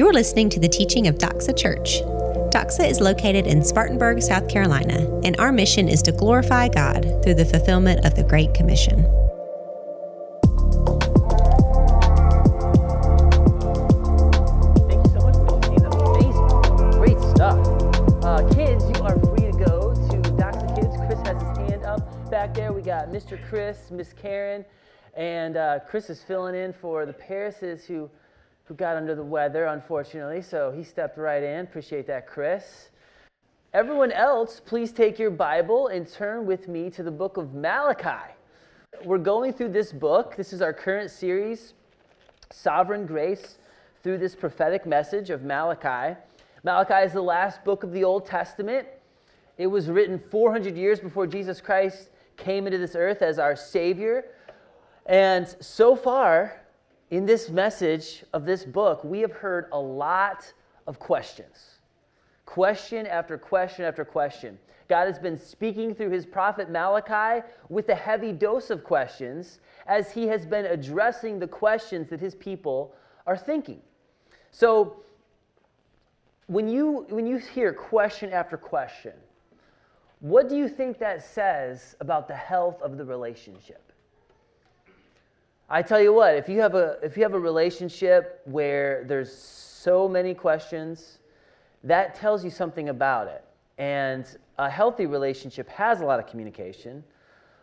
[0.00, 2.00] You're listening to the teaching of Doxa Church.
[2.54, 7.34] Doxa is located in Spartanburg, South Carolina, and our mission is to glorify God through
[7.34, 9.02] the fulfillment of the Great Commission.
[14.88, 15.84] Thank so much for listening.
[15.84, 16.90] Amazing.
[16.92, 17.58] Great stuff.
[18.24, 20.96] Uh, kids, you are free to go to Doxa Kids.
[20.96, 22.72] Chris has his hand up back there.
[22.72, 23.38] We got Mr.
[23.50, 24.64] Chris, Miss Karen,
[25.12, 28.08] and uh, Chris is filling in for the Parises who,
[28.70, 30.40] who got under the weather, unfortunately.
[30.40, 31.64] So he stepped right in.
[31.64, 32.90] Appreciate that, Chris.
[33.74, 38.32] Everyone else, please take your Bible and turn with me to the book of Malachi.
[39.04, 40.36] We're going through this book.
[40.36, 41.74] This is our current series,
[42.52, 43.58] Sovereign Grace,
[44.04, 46.16] through this prophetic message of Malachi.
[46.62, 48.86] Malachi is the last book of the Old Testament.
[49.58, 54.26] It was written 400 years before Jesus Christ came into this earth as our Savior.
[55.06, 56.60] And so far,
[57.10, 60.52] in this message of this book, we have heard a lot
[60.86, 61.76] of questions
[62.46, 64.58] question after question after question.
[64.88, 70.10] God has been speaking through his prophet Malachi with a heavy dose of questions as
[70.10, 72.92] he has been addressing the questions that his people
[73.24, 73.80] are thinking.
[74.50, 74.96] So,
[76.48, 79.12] when you, when you hear question after question,
[80.18, 83.89] what do you think that says about the health of the relationship?
[85.72, 89.32] I tell you what, if you have a, if you have a relationship where there's
[89.32, 91.20] so many questions,
[91.84, 93.44] that tells you something about it.
[93.78, 94.26] And
[94.58, 97.04] a healthy relationship has a lot of communication,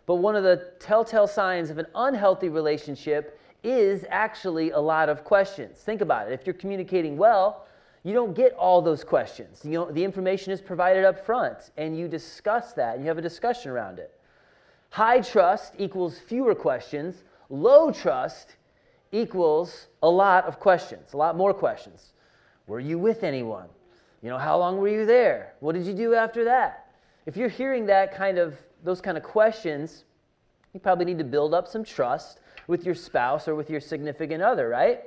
[0.06, 5.26] but one of the telltale signs of an unhealthy relationship is actually a lot of
[5.26, 5.80] questions.
[5.80, 6.34] Think about it.
[6.34, 7.68] If you're communicating well,
[8.04, 9.66] you don't get all those questions.
[9.66, 13.18] You know, the information is provided up front, and you discuss that, and you have
[13.18, 14.18] a discussion around it.
[14.92, 17.26] High trust equals fewer questions.
[17.50, 18.56] Low trust
[19.12, 22.14] equals a lot of questions, a lot more questions.
[22.68, 23.70] Were you with anyone?
[24.22, 25.54] You know, how long were you there?
[25.60, 26.92] What did you do after that?
[27.26, 30.04] If you're hearing that kind of those kind of questions,
[30.74, 34.44] you probably need to build up some trust with your spouse or with your significant
[34.44, 35.02] other, right?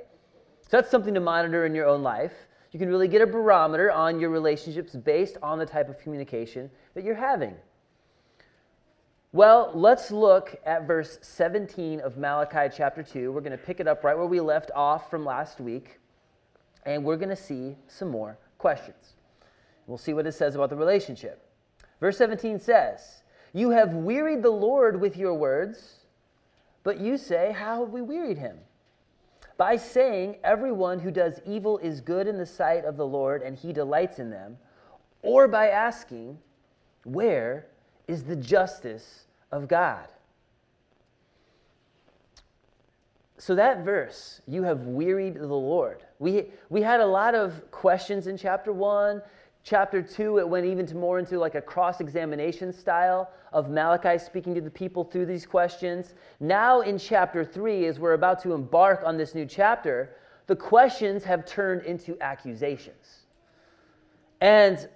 [0.63, 2.33] So that's something to monitor in your own life.
[2.71, 6.69] You can really get a barometer on your relationships based on the type of communication
[6.93, 7.55] that you're having.
[9.33, 13.31] Well, let's look at verse 17 of Malachi chapter 2.
[13.31, 16.01] We're going to pick it up right where we left off from last week,
[16.85, 19.13] and we're going to see some more questions.
[19.87, 21.47] We'll see what it says about the relationship.
[22.01, 25.99] Verse 17 says, You have wearied the Lord with your words,
[26.83, 28.57] but you say, How have we wearied him?
[29.55, 33.57] By saying, Everyone who does evil is good in the sight of the Lord, and
[33.57, 34.57] he delights in them,
[35.21, 36.37] or by asking,
[37.05, 37.67] Where
[38.11, 40.07] is the justice of God?
[43.37, 46.03] So, that verse, you have wearied the Lord.
[46.19, 49.21] We, we had a lot of questions in chapter one.
[49.63, 54.17] Chapter two, it went even to more into like a cross examination style of Malachi
[54.17, 56.13] speaking to the people through these questions.
[56.39, 60.15] Now, in chapter three, as we're about to embark on this new chapter,
[60.47, 63.21] the questions have turned into accusations.
[64.39, 64.87] And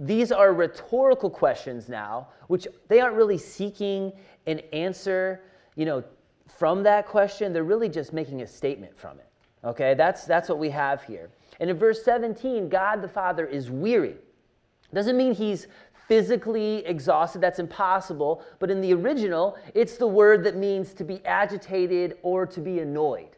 [0.00, 4.12] these are rhetorical questions now, which they aren't really seeking
[4.46, 5.42] an answer,
[5.76, 6.02] you know,
[6.48, 7.52] from that question.
[7.52, 9.26] They're really just making a statement from it.
[9.62, 11.28] Okay, that's, that's what we have here.
[11.60, 14.16] And in verse 17, God the Father is weary.
[14.94, 15.66] Doesn't mean he's
[16.08, 18.42] physically exhausted, that's impossible.
[18.58, 22.80] But in the original, it's the word that means to be agitated or to be
[22.80, 23.36] annoyed.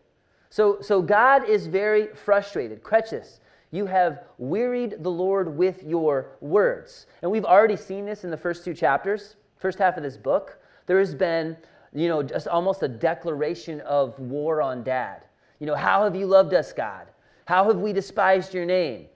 [0.48, 2.84] So, so God is very frustrated.
[2.84, 3.40] Cretius,
[3.72, 7.06] you have wearied the Lord with your words.
[7.22, 10.58] And we've already seen this in the first two chapters, first half of this book.
[10.86, 11.56] There has been,
[11.94, 15.24] you know, just almost a declaration of war on dad.
[15.58, 17.06] You know, how have you loved us, God?
[17.46, 19.06] How have we despised your name?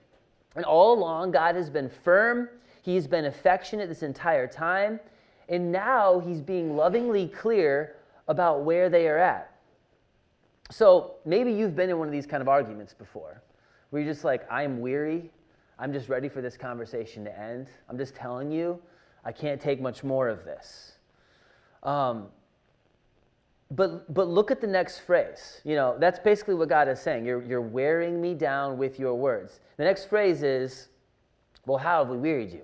[0.55, 2.49] And all along, God has been firm.
[2.81, 4.99] He's been affectionate this entire time.
[5.49, 7.95] And now he's being lovingly clear
[8.27, 9.51] about where they are at.
[10.71, 13.43] So maybe you've been in one of these kind of arguments before
[13.89, 15.31] where you're just like, I'm weary.
[15.79, 17.67] I'm just ready for this conversation to end.
[17.89, 18.79] I'm just telling you,
[19.23, 20.93] I can't take much more of this.
[21.83, 22.27] Um,
[23.71, 25.61] but, but look at the next phrase.
[25.63, 27.25] You know, that's basically what God is saying.
[27.25, 29.59] You're, you're wearing me down with your words.
[29.75, 30.87] The next phrase is,
[31.65, 32.61] Well, how have we wearied you?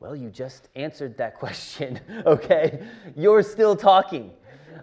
[0.00, 2.86] Well, you just answered that question, okay?
[3.16, 4.32] You're still talking.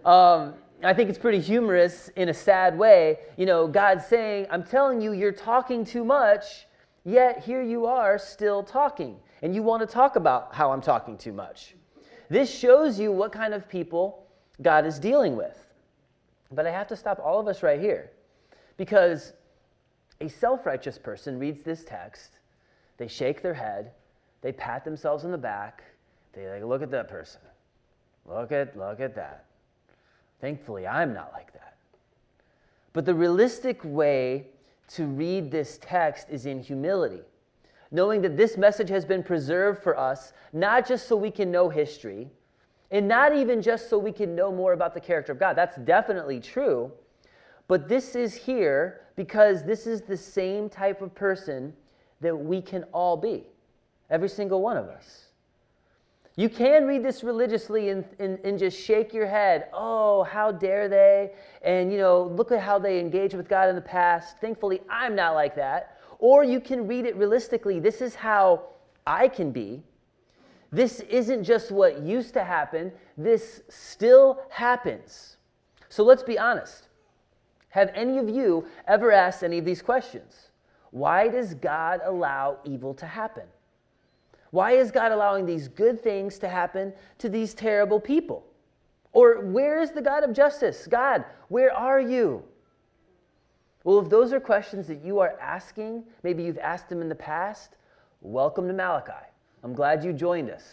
[0.05, 3.19] Um, I think it's pretty humorous in a sad way.
[3.37, 6.65] You know, God's saying, I'm telling you, you're talking too much,
[7.03, 9.17] yet here you are still talking.
[9.43, 11.75] And you want to talk about how I'm talking too much.
[12.29, 14.25] This shows you what kind of people
[14.61, 15.57] God is dealing with.
[16.51, 18.11] But I have to stop all of us right here
[18.77, 19.33] because
[20.21, 22.39] A self righteous person reads this text,
[22.97, 23.91] they shake their head,
[24.41, 25.83] they pat themselves on the back,
[26.33, 27.41] they like, look at that person.
[28.25, 29.45] Look at, look at that.
[30.41, 31.75] Thankfully, I'm not like that.
[32.93, 34.47] But the realistic way
[34.89, 37.21] to read this text is in humility,
[37.91, 41.69] knowing that this message has been preserved for us, not just so we can know
[41.69, 42.29] history,
[42.89, 45.55] and not even just so we can know more about the character of God.
[45.55, 46.91] That's definitely true.
[47.67, 51.73] But this is here because this is the same type of person
[52.19, 53.45] that we can all be,
[54.09, 55.30] every single one of us.
[56.37, 59.67] You can read this religiously and, and, and, just shake your head.
[59.73, 61.31] Oh, how dare they?
[61.61, 64.37] And, you know, look at how they engaged with God in the past.
[64.39, 65.97] Thankfully, I'm not like that.
[66.19, 67.79] Or you can read it realistically.
[67.81, 68.63] This is how
[69.05, 69.83] I can be.
[70.71, 75.35] This isn't just what used to happen, this still happens.
[75.89, 76.87] So let's be honest.
[77.69, 80.51] Have any of you ever asked any of these questions?
[80.91, 83.43] Why does God allow evil to happen?
[84.51, 88.45] Why is God allowing these good things to happen to these terrible people?
[89.13, 90.87] Or where is the God of justice?
[90.87, 92.43] God, where are you?
[93.83, 97.15] Well, if those are questions that you are asking, maybe you've asked them in the
[97.15, 97.77] past,
[98.21, 99.25] welcome to Malachi.
[99.63, 100.63] I'm glad you joined us.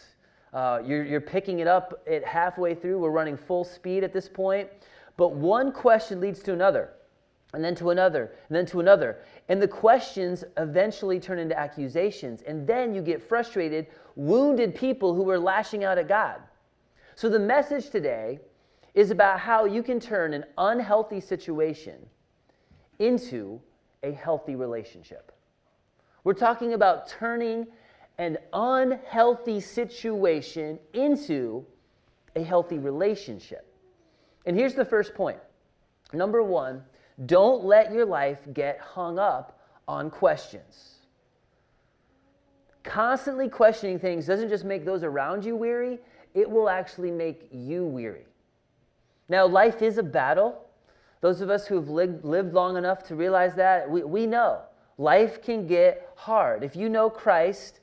[0.53, 2.99] Uh, you're, you're picking it up at halfway through.
[2.99, 4.69] We're running full speed at this point.
[5.17, 6.91] But one question leads to another,
[7.55, 9.19] and then to another, and then to another.
[9.49, 12.43] And the questions eventually turn into accusations.
[12.43, 13.87] And then you get frustrated,
[14.17, 16.41] wounded people who are lashing out at God.
[17.15, 18.39] So the message today
[18.95, 21.95] is about how you can turn an unhealthy situation
[22.99, 23.61] into
[24.03, 25.33] a healthy relationship.
[26.25, 27.67] We're talking about turning
[28.19, 31.65] an unhealthy situation into
[32.37, 33.73] a healthy relationship.
[34.45, 35.39] And here's the first point.
[36.13, 36.83] Number one,
[37.27, 40.95] don't let your life get hung up on questions.
[42.85, 45.99] Constantly questioning things doesn't just make those around you weary,
[46.35, 48.27] it will actually make you weary.
[49.29, 50.65] Now, life is a battle.
[51.21, 54.61] Those of us who have lived, lived long enough to realize that, we, we know
[54.97, 56.63] life can get hard.
[56.63, 57.81] If you know Christ,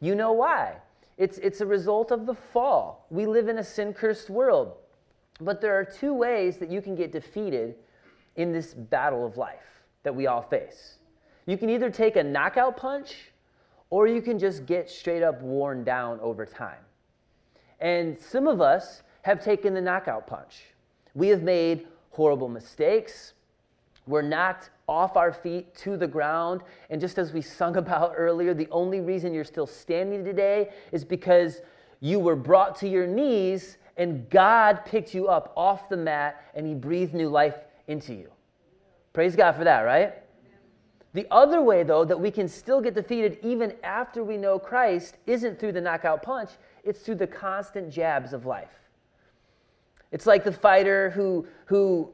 [0.00, 0.76] you know why.
[1.18, 3.06] It's, it's a result of the fall.
[3.10, 4.74] We live in a sin cursed world.
[5.40, 7.74] But there are two ways that you can get defeated
[8.36, 10.98] in this battle of life that we all face.
[11.46, 13.32] You can either take a knockout punch
[13.90, 16.78] or you can just get straight up worn down over time.
[17.80, 20.64] And some of us have taken the knockout punch.
[21.14, 23.34] We have made horrible mistakes.
[24.06, 26.62] We're knocked off our feet to the ground.
[26.90, 31.04] And just as we sung about earlier, the only reason you're still standing today is
[31.04, 31.60] because
[32.00, 36.66] you were brought to your knees and God picked you up off the mat and
[36.66, 37.54] He breathed new life
[37.88, 38.30] into you.
[39.12, 40.14] Praise God for that, right?
[41.14, 45.16] The other way, though, that we can still get defeated even after we know Christ
[45.26, 46.50] isn't through the knockout punch,
[46.84, 48.68] it's through the constant jabs of life.
[50.12, 52.10] It's like the fighter who, who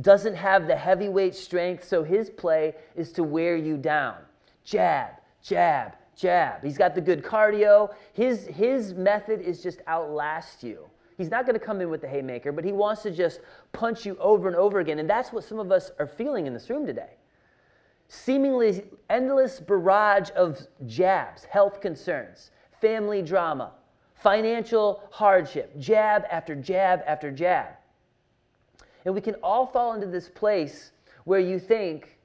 [0.00, 4.16] doesn't have the heavyweight strength, so his play is to wear you down.
[4.64, 5.10] Jab,
[5.42, 6.64] jab, jab.
[6.64, 7.92] He's got the good cardio.
[8.14, 10.86] His, his method is just outlast you.
[11.22, 13.42] He's not going to come in with the haymaker, but he wants to just
[13.72, 14.98] punch you over and over again.
[14.98, 17.10] And that's what some of us are feeling in this room today.
[18.08, 23.70] Seemingly endless barrage of jabs, health concerns, family drama,
[24.14, 27.68] financial hardship, jab after jab after jab.
[29.04, 30.90] And we can all fall into this place
[31.22, 32.18] where you think,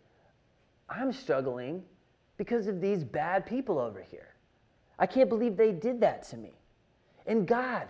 [0.89, 1.83] I'm struggling
[2.38, 4.33] because of these bad people over here.
[4.98, 6.53] I can't believe they did that to me.
[7.27, 7.89] And God,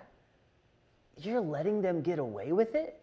[1.25, 2.99] you're letting them get away with it?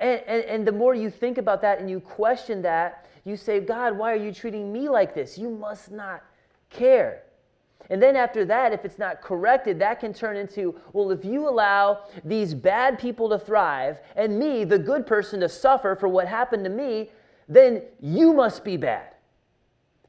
[0.00, 3.60] And, and, and, the more you think about that and you question that, you say,
[3.60, 5.38] God, why are you treating me like this?
[5.38, 6.24] You must not
[6.70, 7.22] care.
[7.90, 11.48] And then after that, if it's not corrected, that can turn into, well, if you
[11.48, 16.26] allow these bad people to thrive and me, the good person, to suffer for what
[16.26, 17.10] happened to me,
[17.48, 19.14] then you must be bad.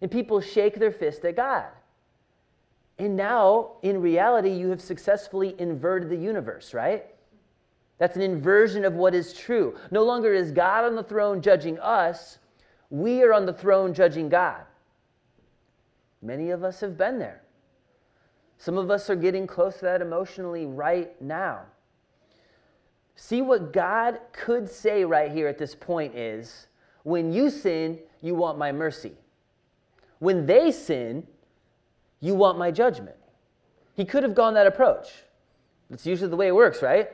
[0.01, 1.65] And people shake their fist at God.
[3.03, 7.05] And now, in reality, you have successfully inverted the universe, right?
[7.98, 9.75] That's an inversion of what is true.
[9.91, 12.38] No longer is God on the throne judging us,
[12.89, 14.62] we are on the throne judging God.
[16.22, 17.41] Many of us have been there.
[18.57, 21.63] Some of us are getting close to that emotionally right now.
[23.15, 26.67] See what God could say right here at this point is
[27.03, 29.12] when you sin, you want my mercy.
[30.19, 31.27] When they sin,
[32.24, 33.18] you want my judgment.
[33.96, 35.10] He could have gone that approach.
[35.89, 37.10] That's usually the way it works, right?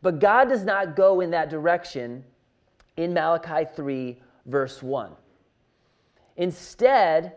[0.00, 2.22] But God does not go in that direction
[2.96, 4.16] in Malachi 3,
[4.46, 5.10] verse 1.
[6.36, 7.34] instead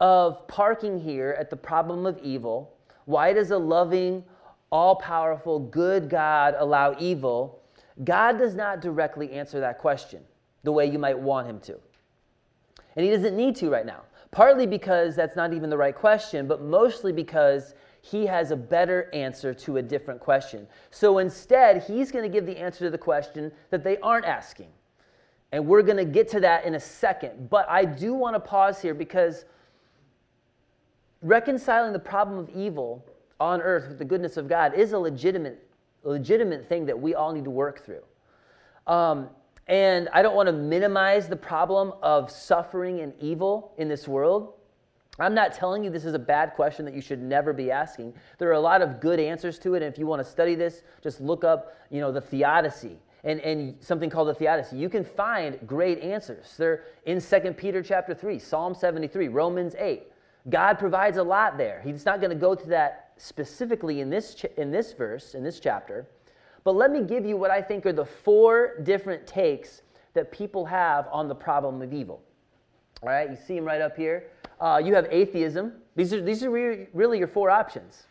[0.00, 4.24] of parking here at the problem of evil, why does a loving,
[4.70, 7.60] all powerful, good God allow evil?
[8.04, 10.22] God does not directly answer that question
[10.64, 11.78] the way you might want him to.
[12.96, 14.02] And he doesn't need to right now.
[14.36, 19.08] Partly because that's not even the right question, but mostly because he has a better
[19.14, 20.66] answer to a different question.
[20.90, 24.68] So instead, he's going to give the answer to the question that they aren't asking.
[25.52, 27.48] And we're going to get to that in a second.
[27.48, 29.46] But I do want to pause here because
[31.22, 33.06] reconciling the problem of evil
[33.40, 35.66] on earth with the goodness of God is a legitimate,
[36.02, 38.02] legitimate thing that we all need to work through.
[38.86, 39.30] Um,
[39.66, 44.52] and I don't want to minimize the problem of suffering and evil in this world.
[45.18, 48.14] I'm not telling you this is a bad question that you should never be asking.
[48.38, 49.82] There are a lot of good answers to it.
[49.82, 53.40] And if you want to study this, just look up, you know, the theodicy and,
[53.40, 54.76] and something called the theodicy.
[54.76, 56.54] You can find great answers.
[56.56, 60.02] They're in 2 Peter chapter 3, Psalm 73, Romans 8.
[60.48, 61.80] God provides a lot there.
[61.82, 65.58] He's not going to go to that specifically in this, in this verse, in this
[65.58, 66.06] chapter.
[66.66, 69.82] But let me give you what I think are the four different takes
[70.14, 72.20] that people have on the problem of evil.
[73.04, 74.24] All right, you see them right up here.
[74.60, 75.74] Uh, you have atheism.
[75.94, 78.08] These are, these are re- really your four options.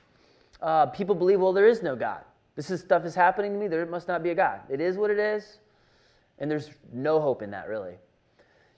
[0.62, 2.22] Uh, people believe, well, there is no God.
[2.56, 3.68] This is, stuff is happening to me.
[3.68, 4.62] There must not be a God.
[4.70, 5.58] It is what it is,
[6.40, 7.96] and there's no hope in that, really.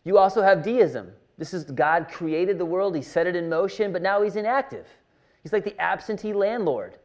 [0.06, 1.12] You also have deism.
[1.38, 4.88] This is God created the world, He set it in motion, but now He's inactive.
[5.44, 6.96] He's like the absentee landlord.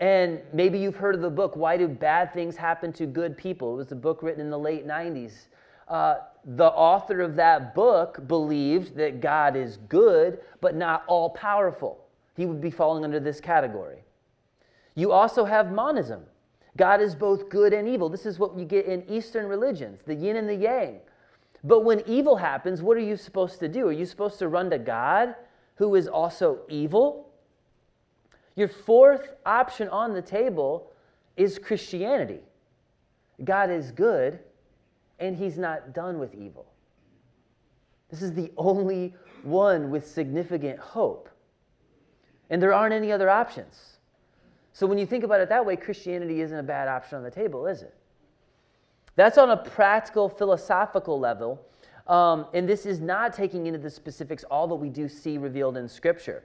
[0.00, 3.74] And maybe you've heard of the book, Why Do Bad Things Happen to Good People?
[3.74, 5.46] It was a book written in the late 90s.
[5.88, 12.04] Uh, the author of that book believed that God is good, but not all powerful.
[12.36, 14.02] He would be falling under this category.
[14.94, 16.24] You also have monism.
[16.76, 18.08] God is both good and evil.
[18.08, 21.00] This is what you get in Eastern religions, the yin and the yang.
[21.62, 23.88] But when evil happens, what are you supposed to do?
[23.88, 25.34] Are you supposed to run to God,
[25.76, 27.28] who is also evil?
[28.56, 30.90] Your fourth option on the table
[31.36, 32.40] is Christianity.
[33.42, 34.38] God is good,
[35.18, 36.66] and he's not done with evil.
[38.10, 41.28] This is the only one with significant hope.
[42.50, 43.98] And there aren't any other options.
[44.72, 47.30] So when you think about it that way, Christianity isn't a bad option on the
[47.30, 47.94] table, is it?
[49.16, 51.60] That's on a practical, philosophical level.
[52.06, 55.76] Um, and this is not taking into the specifics all that we do see revealed
[55.76, 56.44] in Scripture.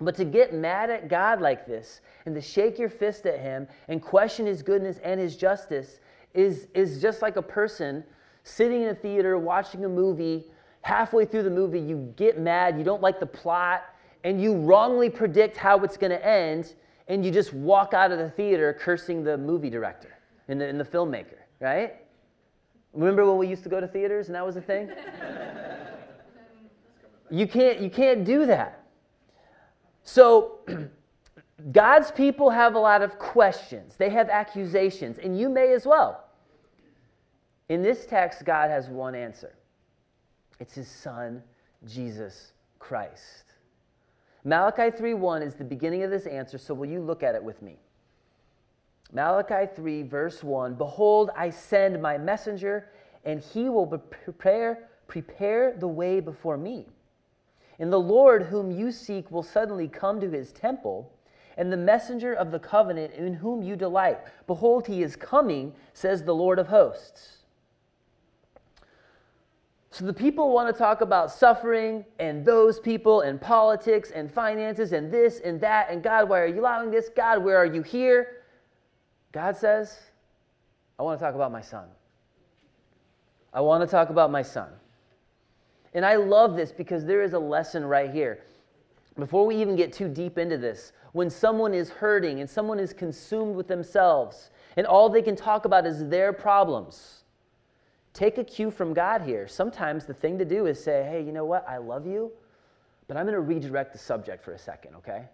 [0.00, 3.68] But to get mad at God like this and to shake your fist at Him
[3.88, 6.00] and question His goodness and His justice
[6.34, 8.02] is, is just like a person
[8.42, 10.46] sitting in a theater watching a movie.
[10.82, 13.84] Halfway through the movie, you get mad, you don't like the plot,
[14.22, 16.74] and you wrongly predict how it's going to end,
[17.08, 20.78] and you just walk out of the theater cursing the movie director and the, and
[20.78, 21.94] the filmmaker right?
[22.92, 24.90] Remember when we used to go to theaters and that was a thing?
[27.30, 28.83] you can't you can't do that.
[30.04, 30.60] So
[31.72, 33.96] God's people have a lot of questions.
[33.96, 36.24] They have accusations, and you may as well.
[37.68, 39.56] In this text, God has one answer.
[40.60, 41.42] It's his son,
[41.86, 43.44] Jesus Christ.
[44.44, 47.62] Malachi 3:1 is the beginning of this answer, so will you look at it with
[47.62, 47.78] me?
[49.12, 52.90] Malachi 3, verse 1 Behold, I send my messenger,
[53.24, 56.88] and he will prepare, prepare the way before me.
[57.78, 61.12] And the Lord whom you seek will suddenly come to his temple,
[61.56, 64.18] and the messenger of the covenant in whom you delight.
[64.46, 67.38] Behold, he is coming, says the Lord of hosts.
[69.94, 74.92] So the people want to talk about suffering and those people and politics and finances
[74.92, 77.08] and this and that and God, why are you allowing this?
[77.14, 78.42] God, where are you here?
[79.30, 79.96] God says,
[80.98, 81.84] I want to talk about my son.
[83.52, 84.68] I want to talk about my son.
[85.94, 88.40] And I love this because there is a lesson right here.
[89.16, 92.92] Before we even get too deep into this, when someone is hurting and someone is
[92.92, 97.22] consumed with themselves and all they can talk about is their problems,
[98.12, 99.46] take a cue from God here.
[99.46, 101.64] Sometimes the thing to do is say, hey, you know what?
[101.68, 102.32] I love you,
[103.06, 105.26] but I'm going to redirect the subject for a second, okay?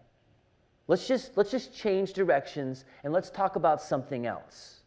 [0.86, 4.80] Let's just, let's just change directions and let's talk about something else.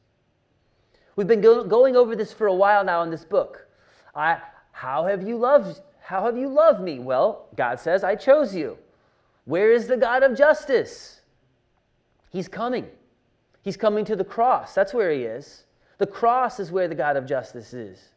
[1.16, 3.68] We've been go- going over this for a while now in this book.
[4.14, 4.40] I,
[4.74, 7.00] how have you loved how have you loved me?
[7.00, 8.78] Well, God says, I chose you.
[9.46, 11.22] Where is the God of justice?
[12.30, 12.88] He's coming.
[13.62, 14.76] He's coming to the cross.
[14.76, 15.64] That's where he is.
[16.00, 18.10] The cross is where the God of justice is.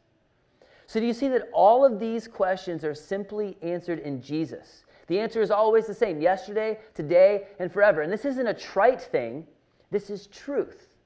[0.89, 4.85] So, do you see that all of these questions are simply answered in Jesus?
[5.07, 8.03] The answer is always the same yesterday, today, and forever.
[8.03, 9.47] And this isn't a trite thing,
[9.93, 10.97] this is truth.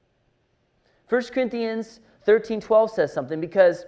[1.09, 3.85] 1 Corinthians 13 12 says something because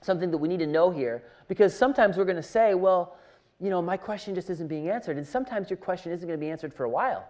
[0.00, 3.16] something that we need to know here because sometimes we're going to say, well,
[3.60, 5.18] you know, my question just isn't being answered.
[5.18, 7.28] And sometimes your question isn't going to be answered for a while.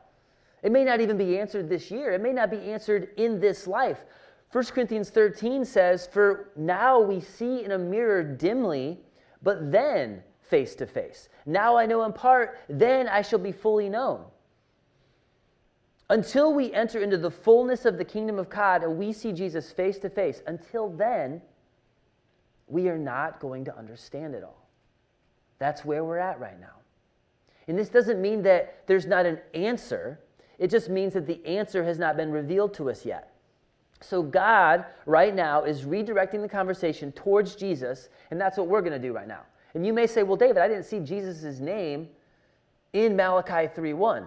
[0.63, 3.67] It may not even be answered this year, it may not be answered in this
[3.67, 4.05] life.
[4.53, 8.99] 1 Corinthians 13 says, For now we see in a mirror dimly,
[9.43, 11.29] but then face to face.
[11.47, 14.25] Now I know in part, then I shall be fully known.
[16.11, 19.71] Until we enter into the fullness of the kingdom of God and we see Jesus
[19.71, 21.41] face to face, until then,
[22.71, 24.67] we are not going to understand it all.
[25.59, 26.81] That's where we're at right now.
[27.69, 30.19] And this doesn't mean that there's not an answer,
[30.59, 33.33] it just means that the answer has not been revealed to us yet.
[34.03, 38.93] So, God right now is redirecting the conversation towards Jesus, and that's what we're going
[38.93, 39.43] to do right now.
[39.75, 42.09] And you may say, Well, David, I didn't see Jesus' name
[42.93, 44.27] in Malachi 3:1.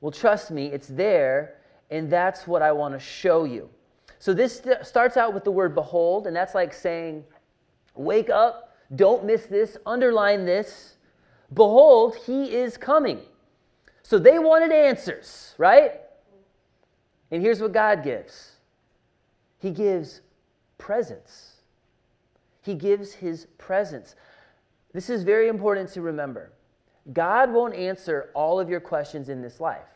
[0.00, 1.56] Well, trust me, it's there,
[1.90, 3.68] and that's what I want to show you.
[4.18, 7.24] So, this st- starts out with the word behold, and that's like saying,
[7.94, 10.96] Wake up, don't miss this, underline this.
[11.52, 13.20] Behold, he is coming.
[14.02, 16.00] So, they wanted answers, right?
[17.30, 18.52] And here's what God gives
[19.58, 20.20] he gives
[20.78, 21.52] presence.
[22.60, 24.14] He gives his presence.
[24.92, 26.52] This is very important to remember.
[27.12, 29.88] God won't answer all of your questions in this life,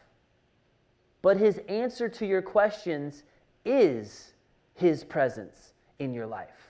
[1.23, 3.23] but his answer to your questions
[3.65, 4.33] is
[4.75, 6.68] his presence in your life.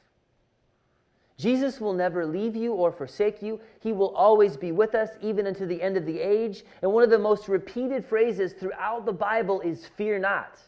[1.39, 3.61] Jesus will never leave you or forsake you.
[3.79, 6.65] He will always be with us, even unto the end of the age.
[6.83, 10.59] And one of the most repeated phrases throughout the Bible is fear not.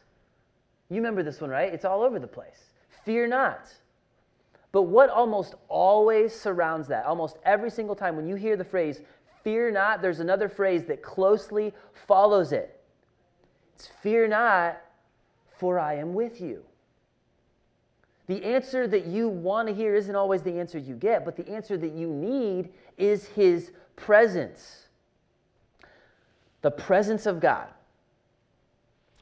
[0.89, 1.73] You remember this one, right?
[1.73, 2.71] It's all over the place.
[3.05, 3.69] Fear not.
[4.71, 9.01] But what almost always surrounds that, almost every single time when you hear the phrase,
[9.43, 11.75] fear not, there's another phrase that closely
[12.07, 12.81] follows it.
[13.75, 14.81] It's fear not,
[15.59, 16.63] for I am with you.
[18.31, 21.49] The answer that you want to hear isn't always the answer you get, but the
[21.49, 24.87] answer that you need is His presence.
[26.63, 27.67] The presence of God.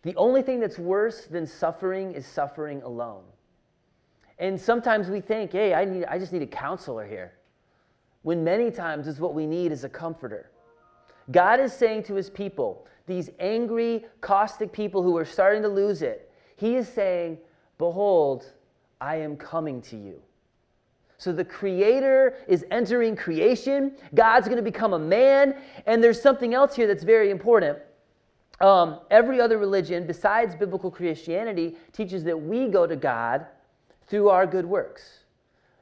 [0.02, 3.22] The only thing that's worse than suffering is suffering alone.
[4.38, 7.32] And sometimes we think, hey, I, need, I just need a counselor here.
[8.24, 10.50] When many times is what we need is a comforter.
[11.30, 16.02] God is saying to his people, these angry, caustic people who are starting to lose
[16.02, 17.38] it, he is saying,
[17.78, 18.52] Behold,
[19.00, 20.20] I am coming to you.
[21.18, 23.92] So the Creator is entering creation.
[24.14, 25.56] God's going to become a man.
[25.86, 27.78] And there's something else here that's very important.
[28.60, 33.46] Um, every other religion besides biblical Christianity teaches that we go to God
[34.06, 35.24] through our good works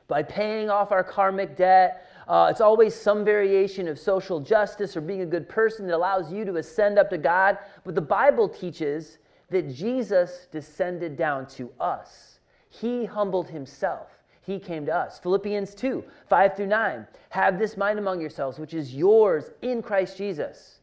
[0.09, 2.07] by paying off our karmic debt.
[2.29, 6.33] Uh, it's always some variation of social justice or being a good person that allows
[6.33, 7.59] you to ascend up to God.
[7.85, 9.18] But the Bible teaches
[9.50, 12.36] that Jesus descended down to us,
[12.81, 14.09] He humbled Himself.
[14.43, 15.19] He came to us.
[15.19, 17.07] Philippians 2 5 through 9.
[17.31, 20.77] Have this mind among yourselves, which is yours in Christ Jesus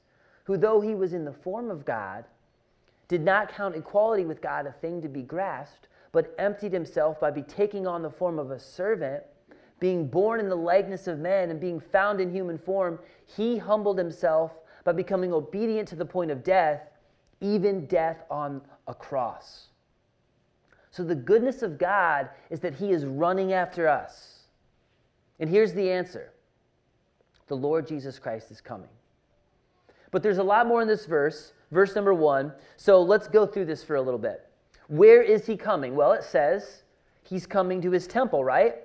[0.44, 2.26] who, though he was in the form of God,
[3.08, 7.32] did not count equality with God a thing to be grasped, but emptied himself by
[7.32, 9.24] taking on the form of a servant,
[9.80, 13.98] being born in the likeness of men and being found in human form, he humbled
[13.98, 14.52] himself
[14.84, 16.82] by becoming obedient to the point of death,
[17.42, 19.68] even death on a cross.
[20.94, 24.44] So the goodness of God is that he is running after us.
[25.40, 26.32] And here's the answer
[27.48, 28.92] the Lord Jesus Christ is coming.
[30.12, 32.54] But there's a lot more in this verse, verse number one.
[32.78, 34.48] So let's go through this for a little bit.
[34.88, 35.96] Where is he coming?
[35.96, 36.84] Well, it says
[37.24, 38.76] he's coming to his temple, right?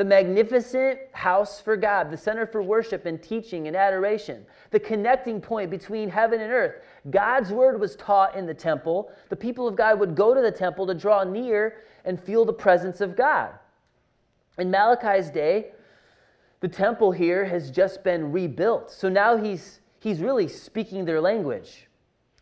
[0.00, 5.42] The magnificent house for God, the center for worship and teaching and adoration, the connecting
[5.42, 6.76] point between heaven and earth.
[7.10, 9.12] God's word was taught in the temple.
[9.28, 12.52] The people of God would go to the temple to draw near and feel the
[12.54, 13.50] presence of God.
[14.56, 15.72] In Malachi's day,
[16.60, 18.90] the temple here has just been rebuilt.
[18.90, 21.88] So now he's he's really speaking their language.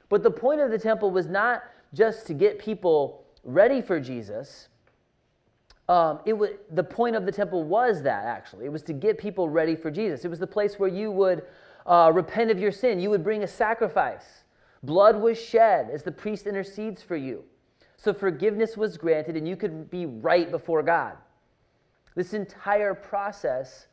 [0.09, 4.68] But the point of the temple was not just to get people ready for Jesus.
[5.88, 8.66] Um, it was, the point of the temple was that actually.
[8.66, 10.24] It was to get people ready for Jesus.
[10.24, 11.44] It was the place where you would
[11.87, 13.01] uh, repent of your sin.
[13.01, 14.44] You would bring a sacrifice.
[14.83, 17.44] Blood was shed as the priest intercedes for you.
[17.96, 21.16] So forgiveness was granted and you could be right before God.
[22.14, 23.87] This entire process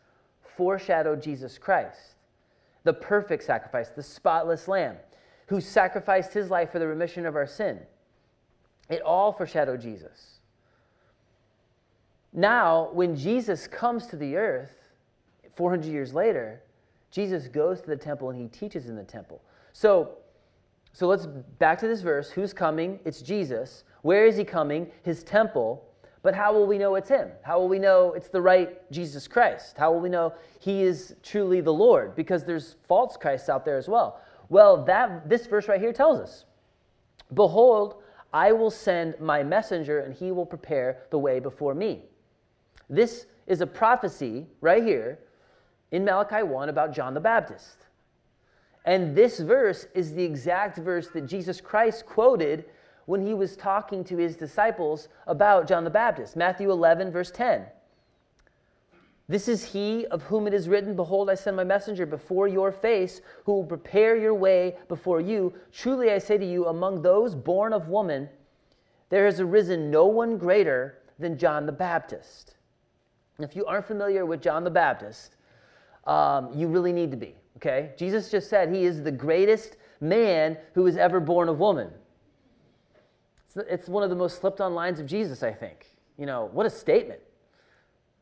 [0.58, 2.16] foreshadowed Jesus Christ
[2.86, 4.96] the perfect sacrifice, the spotless lamb,
[5.48, 7.80] who sacrificed his life for the remission of our sin.
[8.90, 10.35] It all foreshadowed Jesus.
[12.36, 14.76] Now, when Jesus comes to the earth,
[15.56, 16.62] 400 years later,
[17.10, 19.42] Jesus goes to the temple and he teaches in the temple.
[19.72, 20.18] So,
[20.92, 22.30] so let's back to this verse.
[22.30, 23.00] Who's coming?
[23.06, 23.86] It's Jesus.
[24.02, 24.92] Where is he coming?
[25.04, 25.88] His temple.
[26.24, 27.30] But how will we know it's him?
[27.42, 29.78] How will we know it's the right Jesus Christ?
[29.78, 32.16] How will we know he is truly the Lord?
[32.16, 34.20] Because there's false Christs out there as well.
[34.50, 36.44] Well, that this verse right here tells us.
[37.34, 38.02] Behold,
[38.34, 42.04] I will send my messenger and he will prepare the way before me.
[42.90, 45.20] This is a prophecy right here
[45.92, 47.86] in Malachi 1 about John the Baptist.
[48.86, 52.66] And this verse is the exact verse that Jesus Christ quoted
[53.06, 56.36] when he was talking to his disciples about John the Baptist.
[56.36, 57.66] Matthew 11, verse 10.
[59.28, 62.72] This is he of whom it is written, Behold, I send my messenger before your
[62.72, 65.54] face, who will prepare your way before you.
[65.72, 68.30] Truly I say to you, among those born of woman,
[69.10, 72.55] there has arisen no one greater than John the Baptist.
[73.40, 75.36] If you aren't familiar with John the Baptist,
[76.06, 77.92] um, you really need to be, okay?
[77.98, 81.90] Jesus just said he is the greatest man who was ever born of woman.
[83.56, 85.88] It's, one of the most slept on lines of Jesus, I think.
[86.18, 87.22] You know, what a statement.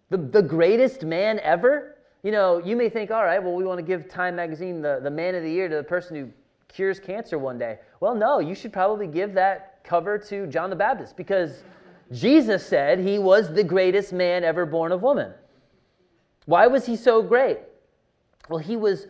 [0.10, 1.98] The, the greatest man ever?
[2.22, 5.00] You know, you may think, all right, well, we want to give Time Magazine the,
[5.02, 6.30] the man of the year to the person who
[6.68, 7.80] cures cancer one day.
[8.00, 11.64] Well, no, you should probably give that cover to John the Baptist because
[12.12, 15.34] Jesus said he was the greatest man ever born of woman.
[16.46, 17.60] Why was he so great?
[18.50, 19.08] Well, he was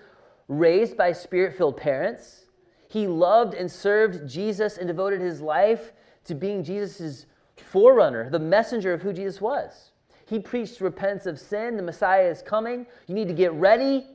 [0.47, 2.45] raised by spirit filled parents.
[2.87, 5.93] He loved and served Jesus and devoted his life
[6.25, 7.25] to being Jesus'
[7.57, 9.91] forerunner, the messenger of who Jesus was.
[10.25, 11.75] He preached repentance of sin.
[11.75, 12.85] The Messiah is coming.
[13.07, 14.05] You need to get ready.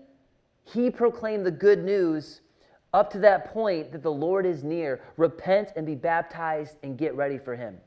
[0.64, 2.40] He proclaimed the good news
[2.94, 5.00] up to that point that the Lord is near.
[5.16, 7.78] Repent and be baptized and get ready for him.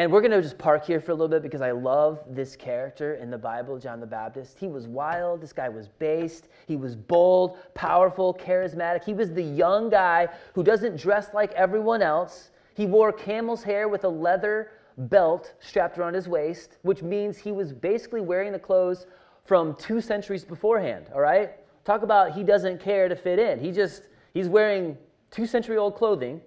[0.00, 2.56] And we're going to just park here for a little bit because I love this
[2.56, 4.58] character in the Bible, John the Baptist.
[4.58, 5.42] He was wild.
[5.42, 6.48] This guy was based.
[6.66, 9.04] He was bold, powerful, charismatic.
[9.04, 12.48] He was the young guy who doesn't dress like everyone else.
[12.72, 17.52] He wore camel's hair with a leather belt strapped around his waist, which means he
[17.52, 19.06] was basically wearing the clothes
[19.44, 21.50] from two centuries beforehand, all right?
[21.84, 23.58] Talk about he doesn't care to fit in.
[23.58, 24.96] He just, he's wearing
[25.30, 26.40] two century old clothing.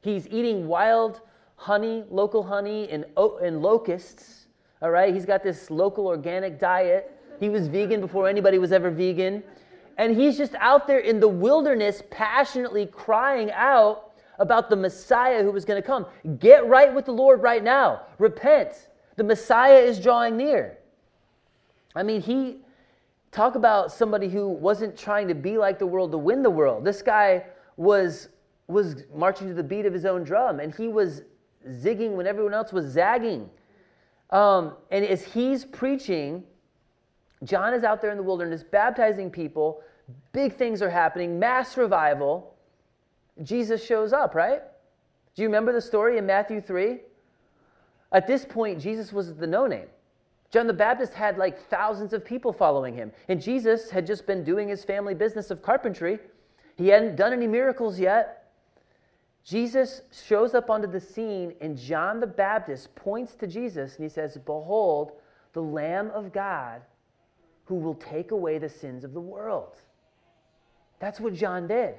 [0.00, 1.22] He's eating wild
[1.56, 4.46] honey, local honey, and, and locusts,
[4.82, 5.14] all right?
[5.14, 7.10] He's got this local organic diet.
[7.40, 9.42] He was vegan before anybody was ever vegan.
[9.96, 15.52] And he's just out there in the wilderness passionately crying out about the Messiah who
[15.52, 16.06] was going to come.
[16.38, 18.02] Get right with the Lord right now.
[18.18, 18.88] Repent.
[19.16, 20.78] The Messiah is drawing near.
[21.94, 22.58] I mean, he
[23.30, 26.84] talk about somebody who wasn't trying to be like the world to win the world.
[26.84, 27.44] This guy
[27.76, 28.28] was
[28.66, 31.22] was marching to the beat of his own drum, and he was
[31.68, 33.48] zigging when everyone else was zagging.
[34.30, 36.44] Um, and as he's preaching,
[37.44, 39.82] John is out there in the wilderness baptizing people.
[40.32, 42.54] Big things are happening, mass revival.
[43.42, 44.62] Jesus shows up, right?
[45.34, 47.00] Do you remember the story in Matthew 3?
[48.12, 49.86] At this point, Jesus was the no name.
[50.50, 53.10] John the Baptist had like thousands of people following him.
[53.28, 56.20] And Jesus had just been doing his family business of carpentry.
[56.76, 58.43] He hadn't done any miracles yet.
[59.44, 64.08] Jesus shows up onto the scene, and John the Baptist points to Jesus and he
[64.08, 65.12] says, Behold,
[65.52, 66.80] the Lamb of God
[67.66, 69.76] who will take away the sins of the world.
[70.98, 71.94] That's what John did.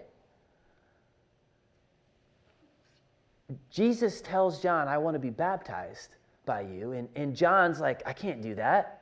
[3.69, 6.93] Jesus tells John, I want to be baptized by you.
[6.93, 9.01] And, and John's like, I can't do that.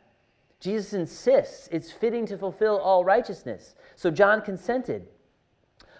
[0.59, 3.75] Jesus insists it's fitting to fulfill all righteousness.
[3.95, 5.07] So John consented.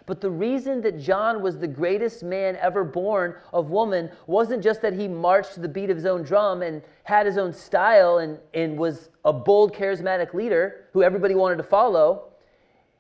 [0.06, 4.82] But the reason that John was the greatest man ever born of woman wasn't just
[4.82, 8.18] that he marched to the beat of his own drum and had his own style
[8.18, 12.26] and, and was a bold, charismatic leader who everybody wanted to follow.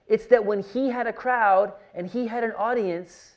[0.08, 3.34] It's that when he had a crowd and he had an audience,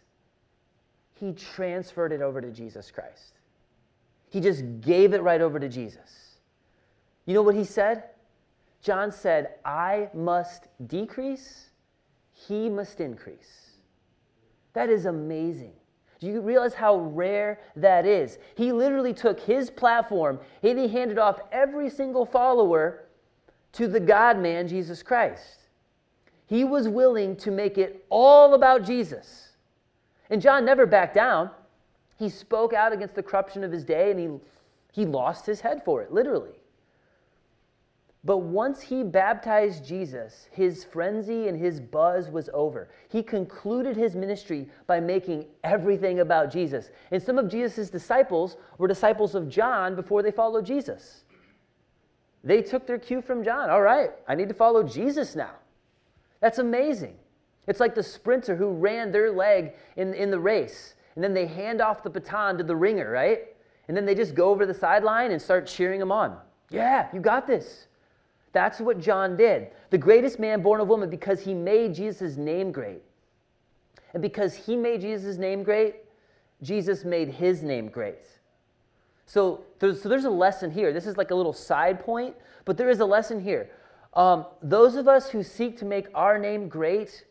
[1.14, 3.38] he transferred it over to Jesus Christ.
[4.28, 6.38] He just gave it right over to Jesus.
[7.24, 8.04] You know what he said?
[8.80, 11.70] John said, I must decrease,
[12.36, 13.70] he must increase.
[14.74, 15.72] That is amazing.
[16.20, 18.38] Do you realize how rare that is?
[18.54, 23.04] He literally took his platform and he handed off every single follower
[23.72, 25.60] to the God man, Jesus Christ.
[26.46, 29.52] He was willing to make it all about Jesus.
[30.30, 31.50] And John never backed down.
[32.18, 34.28] He spoke out against the corruption of his day and he,
[34.92, 36.60] he lost his head for it, literally.
[38.26, 42.88] But once he baptized Jesus, his frenzy and his buzz was over.
[43.08, 46.90] He concluded his ministry by making everything about Jesus.
[47.12, 51.22] And some of Jesus' disciples were disciples of John before they followed Jesus.
[52.42, 53.70] They took their cue from John.
[53.70, 55.54] All right, I need to follow Jesus now.
[56.40, 57.14] That's amazing.
[57.68, 61.46] It's like the sprinter who ran their leg in, in the race, and then they
[61.46, 63.54] hand off the baton to the ringer, right?
[63.86, 66.36] And then they just go over the sideline and start cheering him on.
[66.70, 67.86] Yeah, you got this.
[68.56, 69.68] That's what John did.
[69.90, 73.02] The greatest man born of woman because he made Jesus' name great.
[74.14, 75.96] And because he made Jesus' name great,
[76.62, 78.26] Jesus made his name great.
[79.26, 80.90] So there's, so there's a lesson here.
[80.90, 83.68] This is like a little side point, but there is a lesson here.
[84.14, 87.26] Um, those of us who seek to make our name great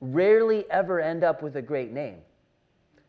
[0.00, 2.20] rarely ever end up with a great name.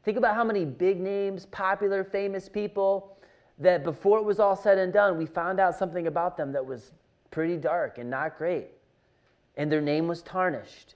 [0.04, 3.16] Think about how many big names, popular, famous people
[3.60, 6.66] that before it was all said and done, we found out something about them that
[6.66, 6.92] was
[7.32, 8.70] pretty dark and not great.
[9.58, 10.96] And their name was tarnished.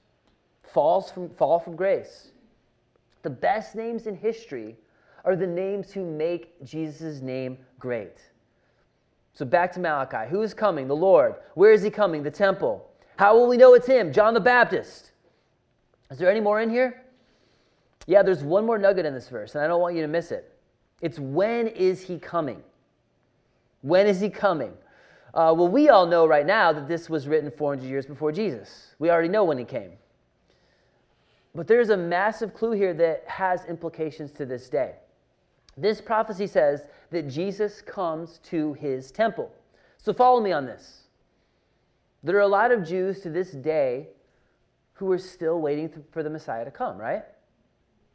[0.64, 2.32] Falls from, fall from grace.
[3.22, 4.78] The best names in history
[5.26, 8.22] are the names who make Jesus' name great.
[9.34, 10.30] So back to Malachi.
[10.30, 10.88] Who is coming?
[10.88, 11.36] The Lord.
[11.56, 12.24] Where is he coming?
[12.24, 12.90] The temple.
[13.18, 14.12] How will we know it's him?
[14.12, 15.12] John the Baptist.
[16.12, 17.04] Is there any more in here?
[18.06, 20.32] Yeah, there's one more nugget in this verse, and I don't want you to miss
[20.32, 20.54] it.
[21.02, 22.62] It's when is he coming?
[23.82, 24.74] When is he coming?
[25.34, 28.96] Uh, well, we all know right now that this was written 400 years before Jesus.
[29.00, 29.94] We already know when he came.
[31.56, 34.96] But there's a massive clue here that has implications to this day.
[35.76, 39.52] This prophecy says that Jesus comes to his temple.
[39.98, 41.04] So follow me on this.
[42.24, 44.10] There are a lot of Jews to this day
[44.94, 47.24] who are still waiting for the Messiah to come, right?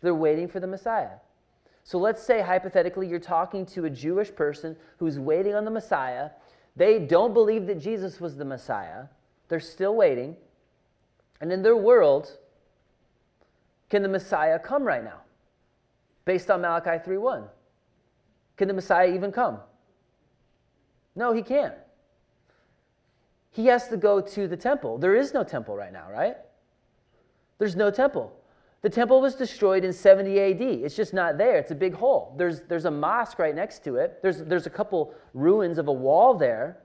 [0.01, 1.17] They're waiting for the Messiah.
[1.83, 6.31] So let's say, hypothetically, you're talking to a Jewish person who's waiting on the Messiah.
[6.79, 9.07] They don't believe that Jesus was the Messiah,
[9.49, 10.37] they're still waiting.
[11.41, 12.39] And in their world,
[13.91, 15.23] can the Messiah come right now?
[16.25, 17.49] Based on Malachi 3:1.
[18.57, 19.61] Can the Messiah even come?
[21.17, 21.75] No, he can't.
[23.51, 24.99] He has to go to the temple.
[24.99, 26.37] There is no temple right now, right?
[27.59, 28.38] There's no temple.
[28.83, 30.63] The temple was destroyed in 70 AD.
[30.63, 31.57] It's just not there.
[31.57, 32.35] It's a big hole.
[32.37, 35.93] There's, there's a mosque right next to it, there's, there's a couple ruins of a
[35.93, 36.79] wall there.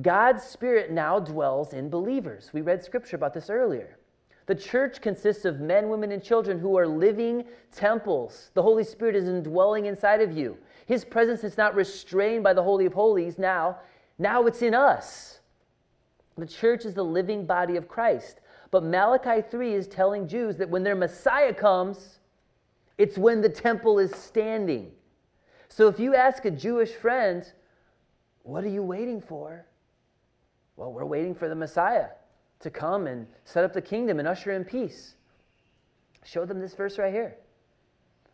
[0.00, 2.50] God's Spirit now dwells in believers.
[2.52, 3.98] We read scripture about this earlier.
[4.46, 8.50] The church consists of men, women, and children who are living temples.
[8.54, 10.56] The Holy Spirit is indwelling inside of you.
[10.86, 13.78] His presence is not restrained by the Holy of Holies now.
[14.18, 15.40] Now it's in us.
[16.38, 18.40] The church is the living body of Christ.
[18.70, 22.18] But Malachi 3 is telling Jews that when their Messiah comes,
[22.98, 24.90] it's when the temple is standing.
[25.68, 27.50] So if you ask a Jewish friend,
[28.42, 29.64] what are you waiting for?
[30.76, 32.08] Well, we're waiting for the Messiah
[32.60, 35.14] to come and set up the kingdom and usher in peace.
[36.24, 37.36] Show them this verse right here.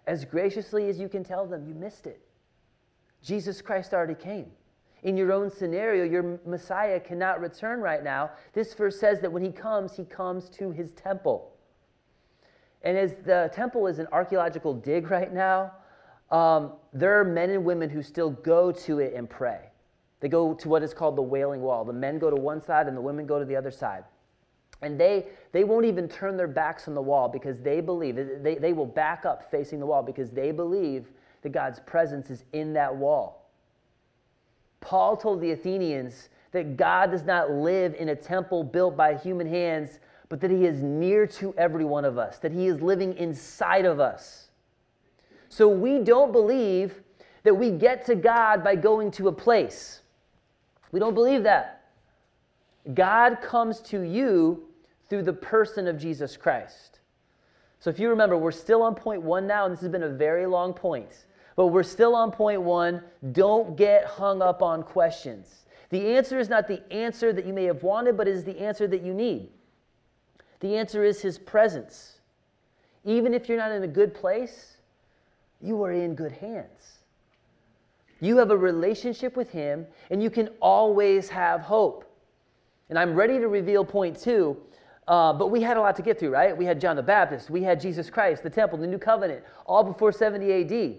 [0.06, 2.20] As graciously as you can tell them, you missed it.
[3.22, 4.50] Jesus Christ already came
[5.04, 8.30] in your own scenario, your Messiah cannot return right now.
[8.54, 11.52] This verse says that when he comes, he comes to his temple.
[12.82, 15.72] And as the temple is an archaeological dig right now,
[16.30, 19.60] um, there are men and women who still go to it and pray.
[20.20, 21.84] They go to what is called the Wailing Wall.
[21.84, 24.04] The men go to one side and the women go to the other side.
[24.80, 28.54] And they, they won't even turn their backs on the wall because they believe, they,
[28.54, 31.10] they will back up facing the wall because they believe
[31.42, 33.43] that God's presence is in that wall.
[34.84, 39.46] Paul told the Athenians that God does not live in a temple built by human
[39.46, 43.16] hands, but that he is near to every one of us, that he is living
[43.16, 44.48] inside of us.
[45.48, 47.00] So we don't believe
[47.44, 50.02] that we get to God by going to a place.
[50.92, 51.84] We don't believe that.
[52.92, 54.64] God comes to you
[55.08, 57.00] through the person of Jesus Christ.
[57.80, 60.08] So if you remember, we're still on point one now, and this has been a
[60.08, 61.26] very long point.
[61.56, 63.02] But we're still on point one.
[63.32, 65.64] Don't get hung up on questions.
[65.90, 68.86] The answer is not the answer that you may have wanted, but is the answer
[68.88, 69.48] that you need.
[70.60, 72.18] The answer is His presence.
[73.04, 74.78] Even if you're not in a good place,
[75.60, 76.98] you are in good hands.
[78.20, 82.10] You have a relationship with Him, and you can always have hope.
[82.88, 84.56] And I'm ready to reveal point two,
[85.06, 86.56] uh, but we had a lot to get through, right?
[86.56, 89.84] We had John the Baptist, we had Jesus Christ, the temple, the new covenant, all
[89.84, 90.96] before 70 AD.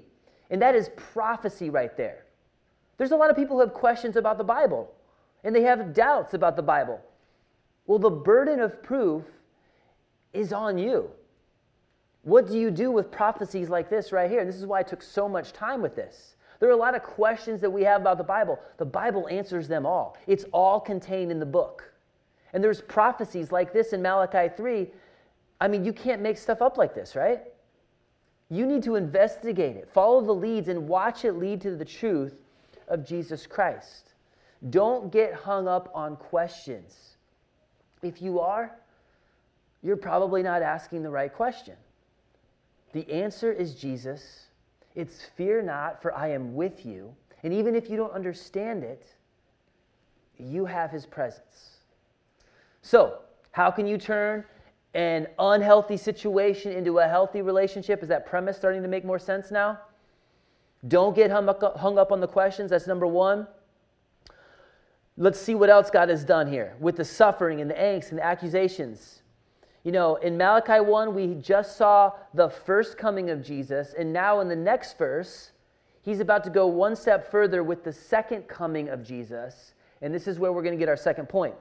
[0.49, 2.25] And that is prophecy right there.
[2.97, 4.91] There's a lot of people who have questions about the Bible
[5.43, 6.99] and they have doubts about the Bible.
[7.87, 9.23] Well, the burden of proof
[10.33, 11.09] is on you.
[12.23, 14.39] What do you do with prophecies like this right here?
[14.39, 16.35] And this is why I took so much time with this.
[16.59, 18.59] There are a lot of questions that we have about the Bible.
[18.77, 21.91] The Bible answers them all, it's all contained in the book.
[22.53, 24.89] And there's prophecies like this in Malachi 3.
[25.59, 27.41] I mean, you can't make stuff up like this, right?
[28.49, 32.41] You need to investigate it, follow the leads, and watch it lead to the truth
[32.87, 34.13] of Jesus Christ.
[34.69, 37.17] Don't get hung up on questions.
[38.01, 38.75] If you are,
[39.81, 41.75] you're probably not asking the right question.
[42.93, 44.47] The answer is Jesus.
[44.95, 47.13] It's fear not, for I am with you.
[47.43, 49.05] And even if you don't understand it,
[50.37, 51.79] you have his presence.
[52.81, 53.19] So,
[53.51, 54.43] how can you turn
[54.95, 58.01] an unhealthy situation into a healthy relationship?
[58.01, 59.77] Is that premise starting to make more sense now?
[60.87, 62.69] Don't get hung up, on the questions.
[62.69, 63.47] That's number one.
[65.17, 68.17] Let's see what else God has done here with the suffering and the angst and
[68.17, 69.21] the accusations.
[69.83, 74.39] You know, in Malachi 1, we just saw the first coming of Jesus, and now
[74.39, 75.51] in the next verse,
[76.01, 79.73] he's about to go one step further with the second coming of Jesus.
[80.01, 81.55] And this is where we're going to get our second point.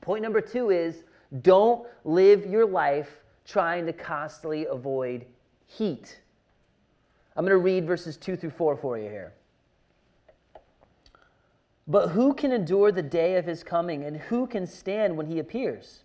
[0.00, 1.04] Point number two is
[1.42, 5.26] don't live your life trying to constantly avoid
[5.66, 6.20] heat.
[7.36, 9.32] I'm going to read verses 2 through 4 for you here.
[11.86, 15.38] But who can endure the day of his coming, and who can stand when he
[15.38, 16.04] appears?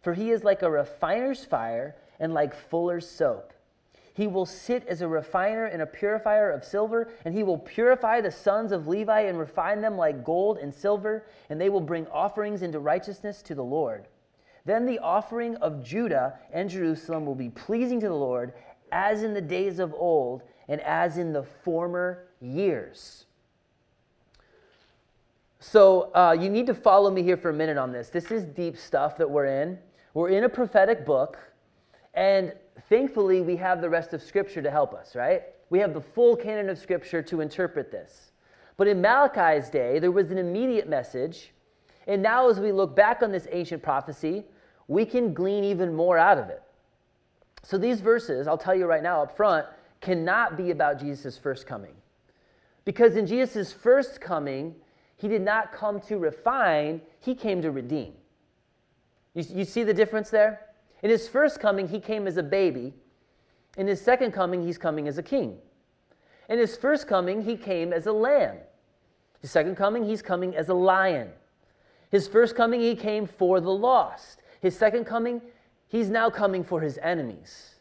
[0.00, 3.52] For he is like a refiner's fire and like fuller's soap.
[4.14, 8.20] He will sit as a refiner and a purifier of silver, and he will purify
[8.20, 12.06] the sons of Levi and refine them like gold and silver, and they will bring
[12.08, 14.06] offerings into righteousness to the Lord.
[14.64, 18.52] Then the offering of Judah and Jerusalem will be pleasing to the Lord,
[18.92, 23.26] as in the days of old and as in the former years.
[25.58, 28.08] So uh, you need to follow me here for a minute on this.
[28.08, 29.78] This is deep stuff that we're in.
[30.14, 31.38] We're in a prophetic book,
[32.14, 32.52] and
[32.88, 35.42] thankfully we have the rest of Scripture to help us, right?
[35.68, 38.32] We have the full canon of Scripture to interpret this.
[38.76, 41.52] But in Malachi's day, there was an immediate message,
[42.06, 44.44] and now as we look back on this ancient prophecy,
[44.88, 46.62] we can glean even more out of it.
[47.62, 49.66] So these verses, I'll tell you right now up front,
[50.00, 51.94] cannot be about Jesus' first coming.
[52.84, 54.74] Because in Jesus' first coming,
[55.16, 58.14] he did not come to refine, he came to redeem.
[59.34, 60.60] You, you see the difference there?
[61.02, 62.94] In his first coming, he came as a baby.
[63.76, 65.58] In his second coming, he's coming as a king.
[66.48, 68.56] In his first coming, he came as a lamb.
[69.40, 71.28] His second coming, he's coming as a lion.
[72.10, 74.42] His first coming, he came for the lost.
[74.60, 75.40] His second coming,
[75.88, 77.76] he's now coming for his enemies.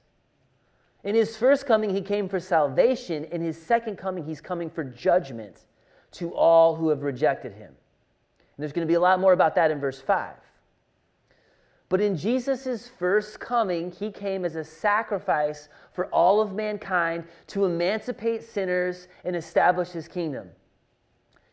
[1.04, 3.24] In his first coming, he came for salvation.
[3.26, 5.66] In his second coming, he's coming for judgment
[6.12, 7.68] to all who have rejected him.
[7.68, 10.36] And there's going to be a lot more about that in verse 5.
[11.88, 17.66] But in Jesus' first coming, he came as a sacrifice for all of mankind to
[17.66, 20.50] emancipate sinners and establish his kingdom.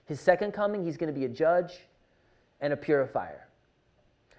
[0.05, 1.86] His second coming, he's going to be a judge
[2.61, 3.47] and a purifier.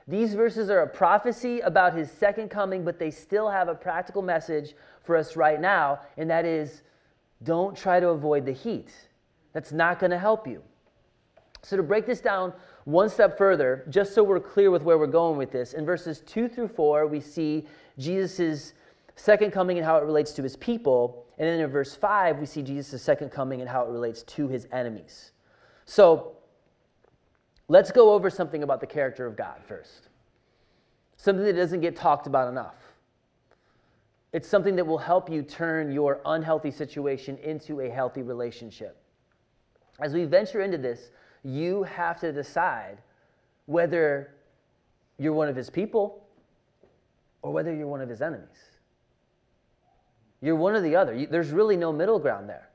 [0.08, 4.22] These verses are a prophecy about his second coming, but they still have a practical
[4.22, 6.82] message for us right now, and that is
[7.44, 8.90] don't try to avoid the heat.
[9.54, 10.62] That's not going to help you.
[11.62, 12.54] So, to break this down
[12.86, 16.22] one step further, just so we're clear with where we're going with this, in verses
[16.26, 17.66] 2 through 4, we see
[17.98, 18.74] Jesus'
[19.16, 21.26] second coming and how it relates to his people.
[21.38, 24.48] And then in verse 5, we see Jesus' second coming and how it relates to
[24.48, 25.32] his enemies.
[25.86, 26.37] So,
[27.68, 30.10] let's go over something about the character of God first.
[31.18, 32.76] Something that doesn't get talked about enough.
[34.34, 38.98] It's something that will help you turn your unhealthy situation into a healthy relationship.
[40.00, 41.12] As we venture into this,
[41.44, 42.98] you have to decide
[43.66, 44.36] whether
[45.18, 46.24] you're one of his people
[47.42, 48.48] or whether you're one of his enemies.
[50.42, 51.26] You're one or the other.
[51.26, 52.70] There's really no middle ground there.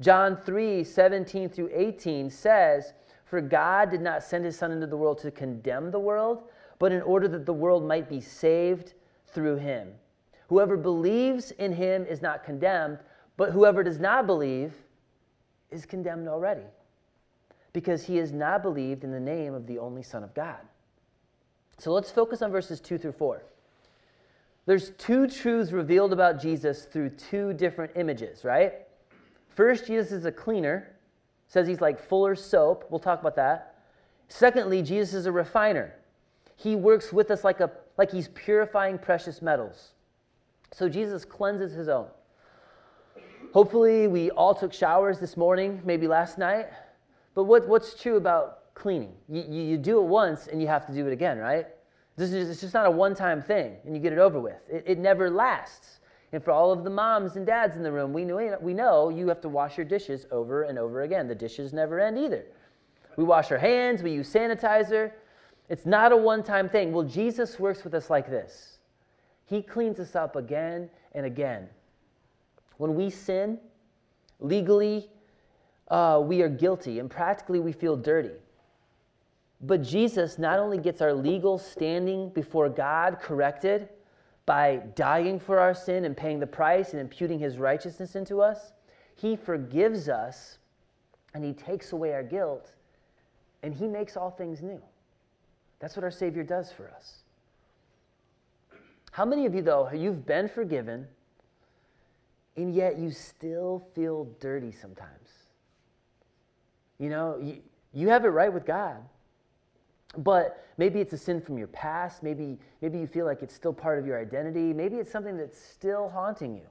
[0.00, 2.92] John 3 17 through 18 says,
[3.30, 6.42] For God did not send his Son into the world to condemn the world,
[6.80, 8.94] but in order that the world might be saved
[9.28, 9.92] through him.
[10.48, 12.98] Whoever believes in him is not condemned,
[13.36, 14.74] but whoever does not believe
[15.70, 16.64] is condemned already
[17.72, 20.58] because he has not believed in the name of the only Son of God.
[21.78, 23.44] So let's focus on verses 2 through 4.
[24.66, 28.72] There's two truths revealed about Jesus through two different images, right?
[29.50, 30.96] First, Jesus is a cleaner,
[31.50, 32.86] says he's like fuller's soap.
[32.90, 33.74] We'll talk about that.
[34.28, 35.92] Secondly, Jesus is a refiner.
[36.54, 39.90] He works with us like, a, like he's purifying precious metals.
[40.72, 42.06] So Jesus cleanses his own.
[43.52, 46.68] Hopefully, we all took showers this morning, maybe last night.
[47.34, 49.12] But what, what's true about cleaning?
[49.28, 51.66] You, you, you, do it once and you have to do it again, right?
[52.16, 54.60] This is, it's just not a one time thing and you get it over with.
[54.70, 55.98] It, it never lasts.
[56.32, 59.08] And for all of the moms and dads in the room, we know, we know
[59.08, 61.26] you have to wash your dishes over and over again.
[61.26, 62.44] The dishes never end either.
[63.16, 65.12] We wash our hands, we use sanitizer.
[65.68, 66.92] It's not a one time thing.
[66.92, 68.78] Well, Jesus works with us like this
[69.46, 71.68] He cleans us up again and again.
[72.76, 73.58] When we sin,
[74.38, 75.10] legally,
[75.88, 78.30] uh, we are guilty and practically we feel dirty.
[79.60, 83.88] But Jesus not only gets our legal standing before God corrected
[84.50, 88.72] by dying for our sin and paying the price and imputing his righteousness into us,
[89.14, 90.58] He forgives us
[91.34, 92.72] and He takes away our guilt
[93.62, 94.82] and He makes all things new.
[95.78, 97.18] That's what our Savior does for us.
[99.12, 101.06] How many of you, though, you've been forgiven
[102.56, 105.28] and yet you still feel dirty sometimes?
[106.98, 107.58] You know, you,
[107.94, 108.96] you have it right with God.
[110.18, 112.22] But maybe it's a sin from your past.
[112.22, 114.72] Maybe, maybe you feel like it's still part of your identity.
[114.72, 116.66] Maybe it's something that's still haunting you.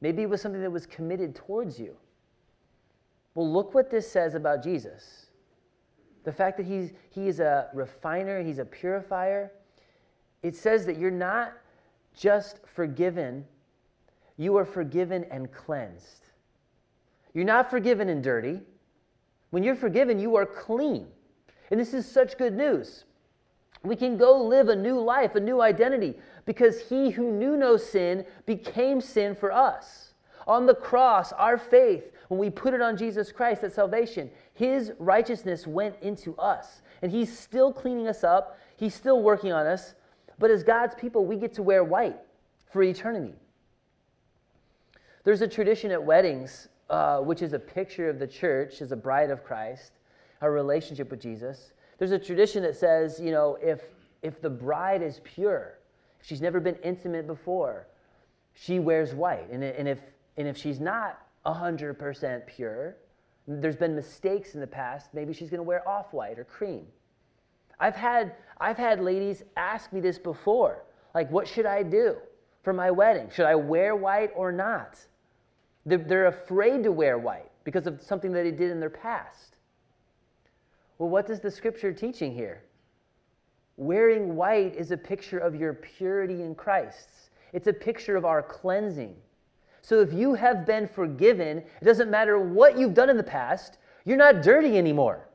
[0.00, 1.96] Maybe it was something that was committed towards you.
[3.34, 5.26] Well, look what this says about Jesus.
[6.24, 9.52] The fact that he's, he is a refiner, he's a purifier.
[10.42, 11.52] It says that you're not
[12.16, 13.44] just forgiven,
[14.36, 16.26] you are forgiven and cleansed.
[17.32, 18.60] You're not forgiven and dirty.
[19.50, 21.06] When you're forgiven, you are clean.
[21.70, 23.04] And this is such good news.
[23.82, 26.14] We can go live a new life, a new identity,
[26.46, 30.14] because he who knew no sin became sin for us.
[30.46, 34.92] On the cross, our faith, when we put it on Jesus Christ at salvation, his
[34.98, 36.82] righteousness went into us.
[37.02, 39.94] And he's still cleaning us up, he's still working on us.
[40.38, 42.18] But as God's people, we get to wear white
[42.72, 43.34] for eternity.
[45.24, 48.96] There's a tradition at weddings, uh, which is a picture of the church as a
[48.96, 49.92] bride of Christ
[50.44, 51.72] her relationship with Jesus.
[51.98, 53.82] There's a tradition that says, you know, if,
[54.22, 55.78] if the bride is pure,
[56.20, 57.88] if she's never been intimate before,
[58.52, 59.48] she wears white.
[59.50, 60.00] And, and, if,
[60.36, 62.96] and if she's not 100% pure,
[63.46, 66.86] there's been mistakes in the past, maybe she's going to wear off white or cream.
[67.80, 70.84] I've had, I've had ladies ask me this before
[71.14, 72.16] like, what should I do
[72.62, 73.30] for my wedding?
[73.32, 74.98] Should I wear white or not?
[75.86, 79.53] They're, they're afraid to wear white because of something that they did in their past.
[80.98, 82.62] Well, what does the scripture teaching here?
[83.76, 87.08] Wearing white is a picture of your purity in Christ.
[87.52, 89.16] It's a picture of our cleansing.
[89.82, 93.78] So if you have been forgiven, it doesn't matter what you've done in the past,
[94.04, 95.28] you're not dirty anymore.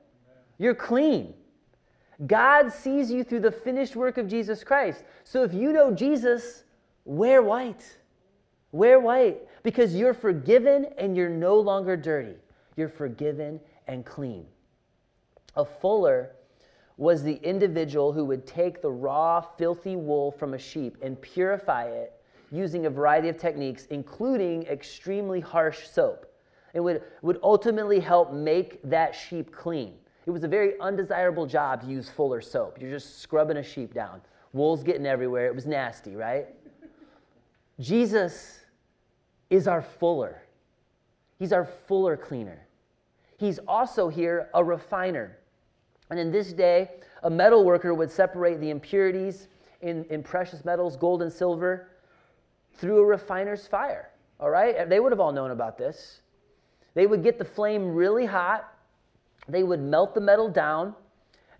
[0.58, 1.34] You're clean.
[2.28, 5.04] God sees you through the finished work of Jesus Christ.
[5.24, 6.64] So if you know Jesus,
[7.06, 7.98] wear white.
[8.72, 12.36] Wear white because you're forgiven and you're no longer dirty.
[12.76, 14.46] You're forgiven and clean.
[15.56, 16.32] A fuller
[16.98, 21.86] was the individual who would take the raw, filthy wool from a sheep and purify
[21.86, 22.14] it
[22.52, 26.26] using a variety of techniques, including extremely harsh soap.
[26.74, 29.94] It would, would ultimately help make that sheep clean.
[30.26, 32.80] It was a very undesirable job to use fuller soap.
[32.80, 34.22] You're just scrubbing a sheep down.
[34.54, 35.48] Wool's getting everywhere.
[35.48, 36.48] It was nasty, right?
[37.80, 38.60] Jesus
[39.50, 40.44] is our fuller.
[41.40, 42.68] He's our fuller cleaner.
[43.40, 45.38] He's also here a refiner.
[46.10, 46.90] And in this day,
[47.24, 49.48] a metal worker would separate the impurities
[49.80, 51.88] in, in precious metals, gold and silver,
[52.74, 54.10] through a refiner's fire.
[54.42, 54.90] All right?
[54.90, 56.20] They would have all known about this.
[56.96, 58.74] They would get the flame really hot,
[59.48, 60.94] they would melt the metal down,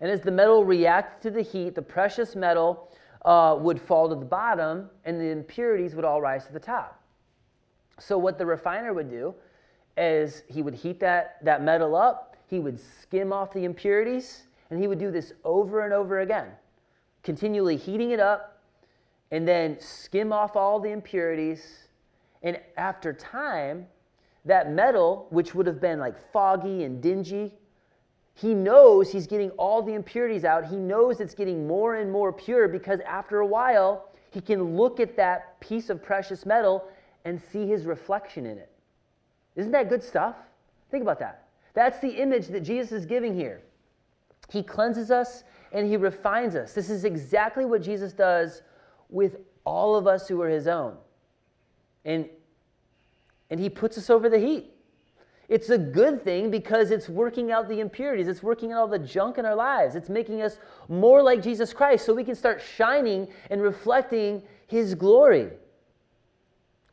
[0.02, 2.90] and as the metal reacted to the heat, the precious metal
[3.24, 7.02] uh, would fall to the bottom, and the impurities would all rise to the top.
[7.98, 9.34] So, what the refiner would do
[9.96, 14.80] is he would heat that, that metal up, he would skim off the impurities, and
[14.80, 16.48] he would do this over and over again,
[17.22, 18.60] continually heating it up
[19.30, 21.88] and then skim off all the impurities.
[22.42, 23.86] And after time,
[24.44, 27.52] that metal, which would have been like foggy and dingy,
[28.34, 30.64] he knows he's getting all the impurities out.
[30.64, 34.98] He knows it's getting more and more pure because after a while, he can look
[34.98, 36.88] at that piece of precious metal
[37.24, 38.69] and see his reflection in it.
[39.56, 40.36] Isn't that good stuff?
[40.90, 41.48] Think about that.
[41.74, 43.62] That's the image that Jesus is giving here.
[44.50, 46.72] He cleanses us and he refines us.
[46.72, 48.62] This is exactly what Jesus does
[49.08, 50.96] with all of us who are his own.
[52.04, 52.28] And,
[53.50, 54.72] and he puts us over the heat.
[55.48, 58.28] It's a good thing because it's working out the impurities.
[58.28, 59.96] It's working out all the junk in our lives.
[59.96, 64.94] It's making us more like Jesus Christ so we can start shining and reflecting his
[64.94, 65.50] glory.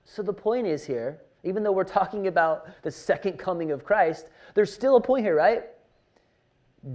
[0.05, 4.27] So the point is here even though we're talking about the second coming of Christ,
[4.53, 5.63] there's still a point here, right?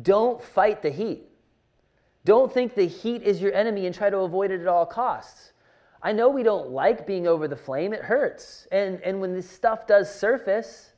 [0.02, 1.28] Don't fight the heat.
[2.24, 5.52] Don't think the heat is your enemy and try to avoid it at all costs.
[6.02, 8.66] I know we don't like being over the flame, it hurts.
[8.70, 10.92] And, and when this stuff does surface,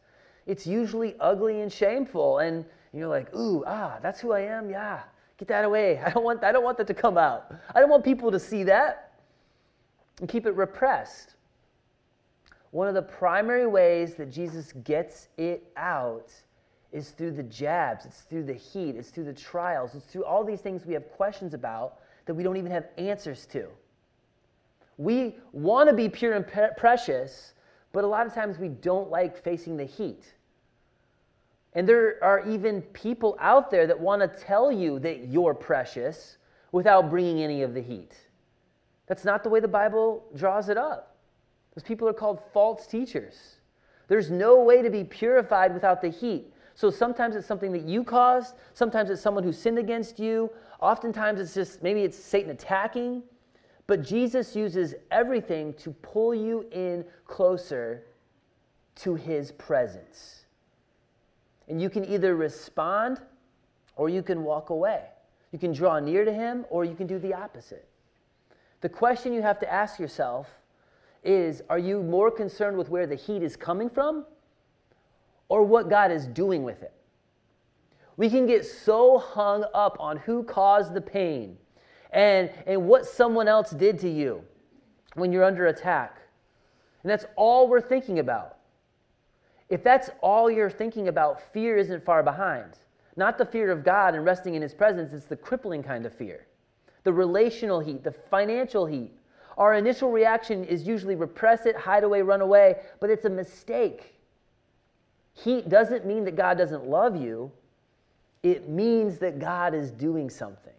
[0.47, 2.39] it's usually ugly and shameful.
[2.39, 4.69] And you're like, ooh, ah, that's who I am?
[4.69, 5.03] Yeah,
[5.39, 5.99] get that away.
[6.05, 7.55] I don't want, I don't want that to come out.
[7.75, 9.13] I don't want people to see that
[10.21, 11.34] and keep it repressed
[12.75, 16.33] one of the primary ways that Jesus gets it out
[16.91, 20.43] is through the jabs, it's through the heat, it's through the trials, it's through all
[20.43, 23.69] these things we have questions about that we don't even have answers to.
[24.99, 27.53] We want to be pure and pre- precious,
[27.93, 30.35] but a lot of times we don't like facing the heat.
[31.75, 36.39] And there are even people out there that want to tell you that you're precious
[36.73, 38.17] without bringing any of the heat.
[39.07, 41.14] That's not the way the Bible draws it up.
[41.75, 43.57] Those people are called false teachers.
[44.09, 46.53] There's no way to be purified without the heat.
[46.75, 50.51] So sometimes it's something that you caused, sometimes it's someone who sinned against you,
[50.81, 53.23] oftentimes it's just maybe it's Satan attacking.
[53.87, 58.05] But Jesus uses everything to pull you in closer
[58.97, 60.47] to his presence.
[61.69, 63.21] And you can either respond
[63.97, 65.05] or you can walk away.
[65.53, 67.87] You can draw near to him or you can do the opposite.
[68.81, 70.49] The question you have to ask yourself
[71.25, 74.25] is Are you more concerned with where the heat is coming from
[75.49, 76.93] or what God is doing with it?
[78.17, 81.57] We can get so hung up on who caused the pain
[82.13, 84.45] and, and what someone else did to you
[85.15, 86.19] when you're under attack.
[87.03, 88.57] And that's all we're thinking about.
[89.69, 92.79] If that's all you're thinking about, fear isn't far behind.
[93.17, 96.15] Not the fear of God and resting in His presence, it's the crippling kind of
[96.15, 96.47] fear.
[97.05, 99.13] The relational heat, the financial heat.
[99.57, 104.15] Our initial reaction is usually repress it, hide away, run away, but it's a mistake.
[105.35, 107.51] Heat doesn't mean that God doesn't love you,
[108.43, 110.73] it means that God is doing something.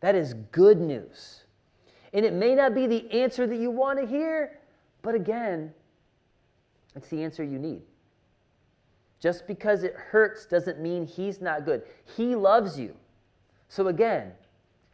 [0.00, 1.44] That is good news.
[2.12, 4.58] And it may not be the answer that you want to hear,
[5.02, 5.72] but again,
[6.94, 7.82] it's the answer you need.
[9.20, 11.82] Just because it hurts doesn't mean He's not good.
[12.16, 12.94] He loves you.
[13.68, 14.32] So again,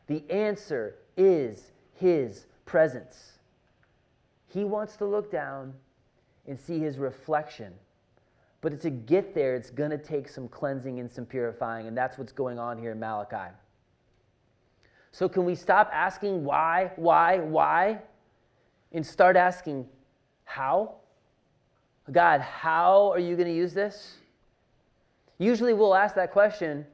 [0.06, 3.32] the answer is His presence.
[4.46, 5.74] He wants to look down
[6.46, 7.72] and see His reflection.
[8.60, 12.16] But to get there, it's going to take some cleansing and some purifying, and that's
[12.16, 13.52] what's going on here in Malachi.
[15.10, 17.98] So, can we stop asking why, why, why,
[18.92, 19.88] and start asking
[20.44, 20.94] how?
[22.12, 24.16] God, how are you going to use this?
[25.38, 26.86] Usually we'll ask that question,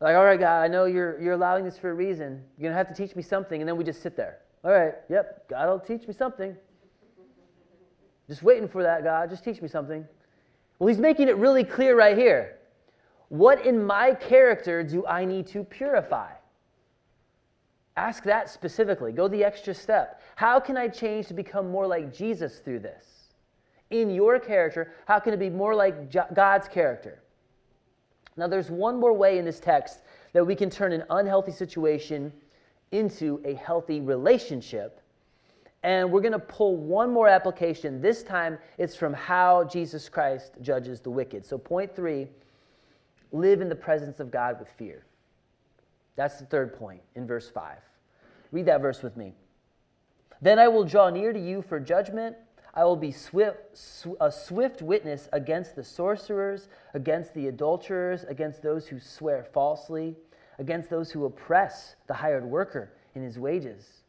[0.00, 2.42] like, all right, God, I know you're, you're allowing this for a reason.
[2.58, 3.62] You're going to have to teach me something.
[3.62, 4.38] And then we just sit there.
[4.62, 6.54] All right, yep, God will teach me something.
[8.28, 9.30] Just waiting for that, God.
[9.30, 10.06] Just teach me something.
[10.78, 12.58] Well, he's making it really clear right here.
[13.28, 16.32] What in my character do I need to purify?
[17.96, 19.12] Ask that specifically.
[19.12, 20.22] Go the extra step.
[20.36, 23.04] How can I change to become more like Jesus through this?
[23.90, 27.22] In your character, how can it be more like God's character?
[28.36, 30.02] Now, there's one more way in this text
[30.32, 32.32] that we can turn an unhealthy situation
[32.92, 35.00] into a healthy relationship.
[35.82, 38.02] And we're going to pull one more application.
[38.02, 41.46] This time, it's from how Jesus Christ judges the wicked.
[41.46, 42.28] So, point three
[43.32, 45.04] live in the presence of God with fear.
[46.16, 47.78] That's the third point in verse 5.
[48.52, 49.32] Read that verse with me.
[50.42, 52.36] Then I will draw near to you for judgment.
[52.74, 53.58] I will be swift,
[54.20, 60.16] a swift witness against the sorcerers, against the adulterers, against those who swear falsely,
[60.60, 64.02] against those who oppress the hired worker in his wages,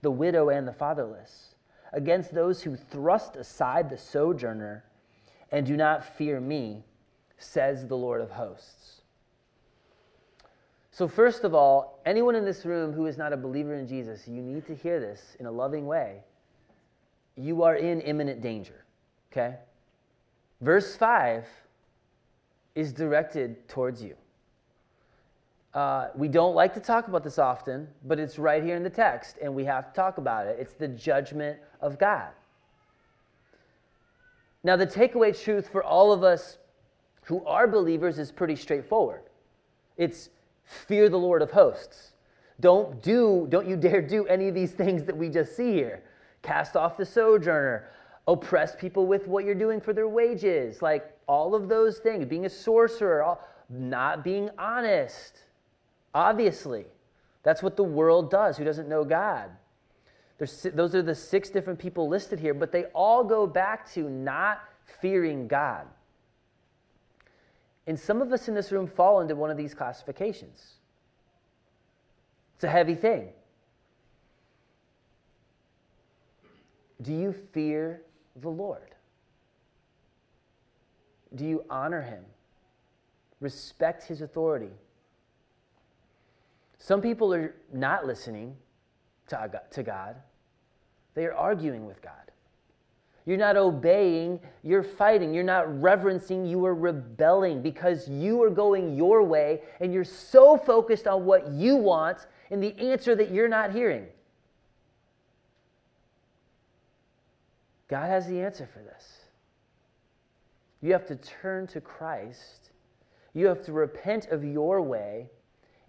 [0.00, 1.54] the widow and the fatherless,
[1.92, 4.82] against those who thrust aside the sojourner
[5.52, 6.82] and do not fear me,
[7.36, 9.02] says the Lord of hosts.
[10.90, 14.26] So, first of all, anyone in this room who is not a believer in Jesus,
[14.26, 16.24] you need to hear this in a loving way.
[17.36, 18.84] You are in imminent danger,
[19.30, 19.56] okay?
[20.60, 21.46] Verse 5
[22.74, 24.16] is directed towards you.
[25.72, 28.90] Uh, we don't like to talk about this often, but it's right here in the
[28.90, 30.56] text, and we have to talk about it.
[30.58, 32.30] It's the judgment of God.
[34.64, 36.58] Now, the takeaway truth for all of us
[37.22, 39.22] who are believers is pretty straightforward.
[39.96, 40.30] It's
[40.64, 42.12] fear the Lord of hosts.
[42.58, 46.02] Don't do, don't you dare do any of these things that we just see here.
[46.42, 47.90] Cast off the sojourner,
[48.26, 52.46] oppress people with what you're doing for their wages, like all of those things, being
[52.46, 55.44] a sorcerer, all, not being honest.
[56.14, 56.86] Obviously,
[57.42, 59.50] that's what the world does who doesn't know God.
[60.38, 64.08] There's, those are the six different people listed here, but they all go back to
[64.08, 64.60] not
[65.00, 65.86] fearing God.
[67.86, 70.74] And some of us in this room fall into one of these classifications.
[72.54, 73.28] It's a heavy thing.
[77.02, 78.02] Do you fear
[78.36, 78.94] the Lord?
[81.34, 82.24] Do you honor him?
[83.40, 84.70] Respect his authority?
[86.80, 88.56] Some people are not listening
[89.28, 90.16] to God,
[91.14, 92.14] they are arguing with God.
[93.26, 95.32] You're not obeying, you're fighting.
[95.32, 100.56] You're not reverencing, you are rebelling because you are going your way and you're so
[100.56, 104.06] focused on what you want and the answer that you're not hearing.
[107.88, 109.18] God has the answer for this.
[110.80, 112.70] You have to turn to Christ.
[113.34, 115.28] You have to repent of your way,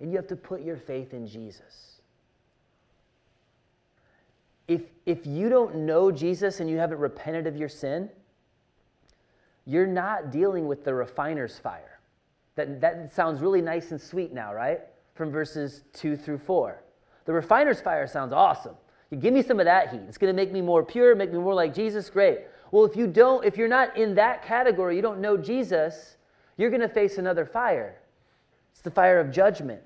[0.01, 1.99] and you have to put your faith in Jesus.
[4.67, 8.09] If, if you don't know Jesus and you haven't repented of your sin,
[9.65, 11.99] you're not dealing with the refiner's fire.
[12.55, 14.81] That, that sounds really nice and sweet now, right?
[15.13, 16.81] From verses 2 through 4.
[17.25, 18.75] The refiner's fire sounds awesome.
[19.11, 20.01] You give me some of that heat.
[20.07, 22.09] It's going to make me more pure, make me more like Jesus.
[22.09, 22.39] Great.
[22.71, 26.15] Well, if you don't, if you're not in that category, you don't know Jesus,
[26.57, 27.99] you're going to face another fire.
[28.71, 29.81] It's the fire of judgment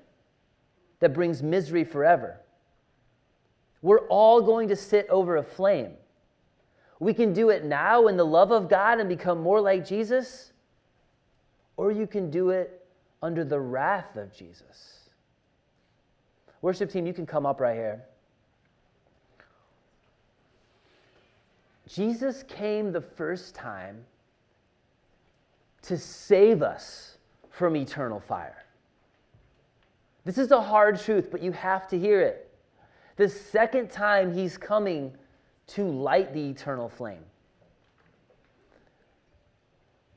[1.00, 2.40] that brings misery forever.
[3.82, 5.92] We're all going to sit over a flame.
[6.98, 10.52] We can do it now in the love of God and become more like Jesus,
[11.76, 12.86] or you can do it
[13.22, 15.10] under the wrath of Jesus.
[16.62, 18.02] Worship team, you can come up right here.
[21.86, 24.04] Jesus came the first time
[25.82, 27.18] to save us
[27.50, 28.65] from eternal fire.
[30.26, 32.50] This is a hard truth, but you have to hear it.
[33.14, 35.14] The second time he's coming
[35.68, 37.24] to light the eternal flame.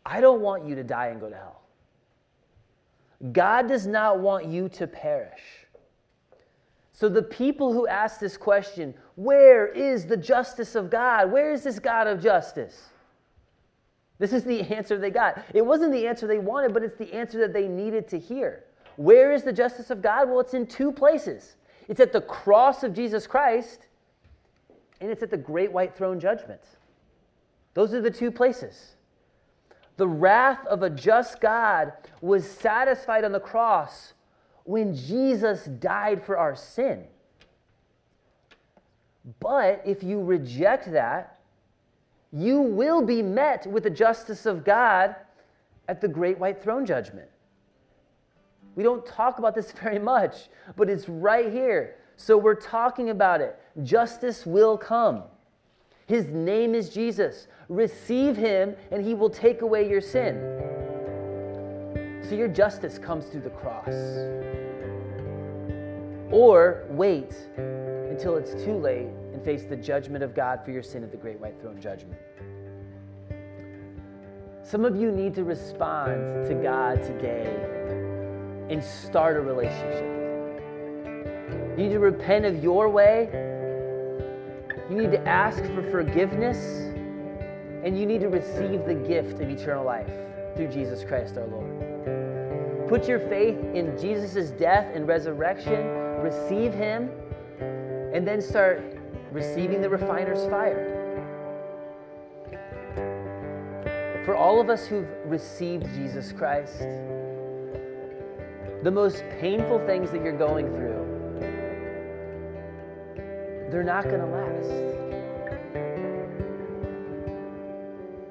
[0.03, 1.61] I don't want you to die and go to hell.
[3.31, 5.67] God does not want you to perish.
[6.91, 11.31] So, the people who ask this question, where is the justice of God?
[11.31, 12.89] Where is this God of justice?
[14.17, 15.45] This is the answer they got.
[15.53, 18.63] It wasn't the answer they wanted, but it's the answer that they needed to hear.
[18.99, 20.27] Where is the justice of God?
[20.27, 21.55] Well, it's in two places
[21.87, 23.87] it's at the cross of Jesus Christ
[24.99, 26.59] and it's at the great white throne judgment.
[27.75, 28.95] Those are the two places.
[29.95, 34.11] The wrath of a just God was satisfied on the cross
[34.65, 37.05] when Jesus died for our sin.
[39.39, 41.39] But if you reject that,
[42.33, 45.15] you will be met with the justice of God
[45.87, 47.29] at the great white throne judgment.
[48.75, 51.95] We don't talk about this very much, but it's right here.
[52.15, 53.57] So we're talking about it.
[53.83, 55.23] Justice will come.
[56.05, 57.47] His name is Jesus.
[57.69, 60.35] Receive him, and he will take away your sin.
[62.27, 63.93] So your justice comes through the cross.
[66.31, 71.03] Or wait until it's too late and face the judgment of God for your sin
[71.03, 72.19] at the great white throne judgment.
[74.63, 77.98] Some of you need to respond to God today
[78.69, 80.05] and start a relationship.
[81.77, 83.29] You need to repent of your way.
[84.89, 86.57] You need to ask for forgiveness.
[87.83, 90.11] And you need to receive the gift of eternal life
[90.55, 92.89] through Jesus Christ our Lord.
[92.89, 95.87] Put your faith in Jesus' death and resurrection,
[96.21, 97.09] receive Him,
[98.13, 98.83] and then start
[99.31, 100.95] receiving the refiner's fire.
[104.25, 106.81] For all of us who've received Jesus Christ,
[108.83, 110.89] the most painful things that you're going through
[113.71, 114.69] they're not going to last.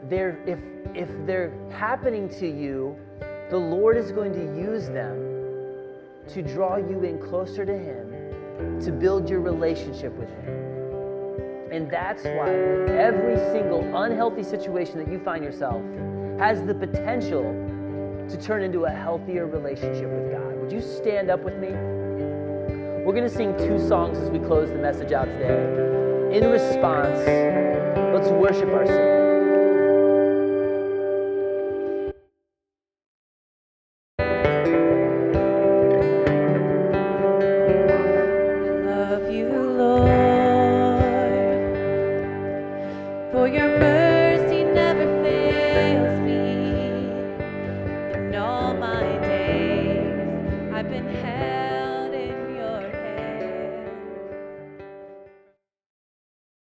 [0.08, 0.58] They're, if,
[0.94, 2.96] if they're happening to you,
[3.50, 5.16] the Lord is going to use them
[6.28, 10.48] to draw you in closer to Him, to build your relationship with Him.
[11.70, 12.50] And that's why
[12.88, 15.82] every single unhealthy situation that you find yourself
[16.38, 17.52] has the potential
[18.28, 20.60] to turn into a healthier relationship with God.
[20.60, 21.68] Would you stand up with me?
[23.04, 26.36] We're going to sing two songs as we close the message out today.
[26.36, 27.18] In response,
[28.14, 29.17] let's worship our Savior.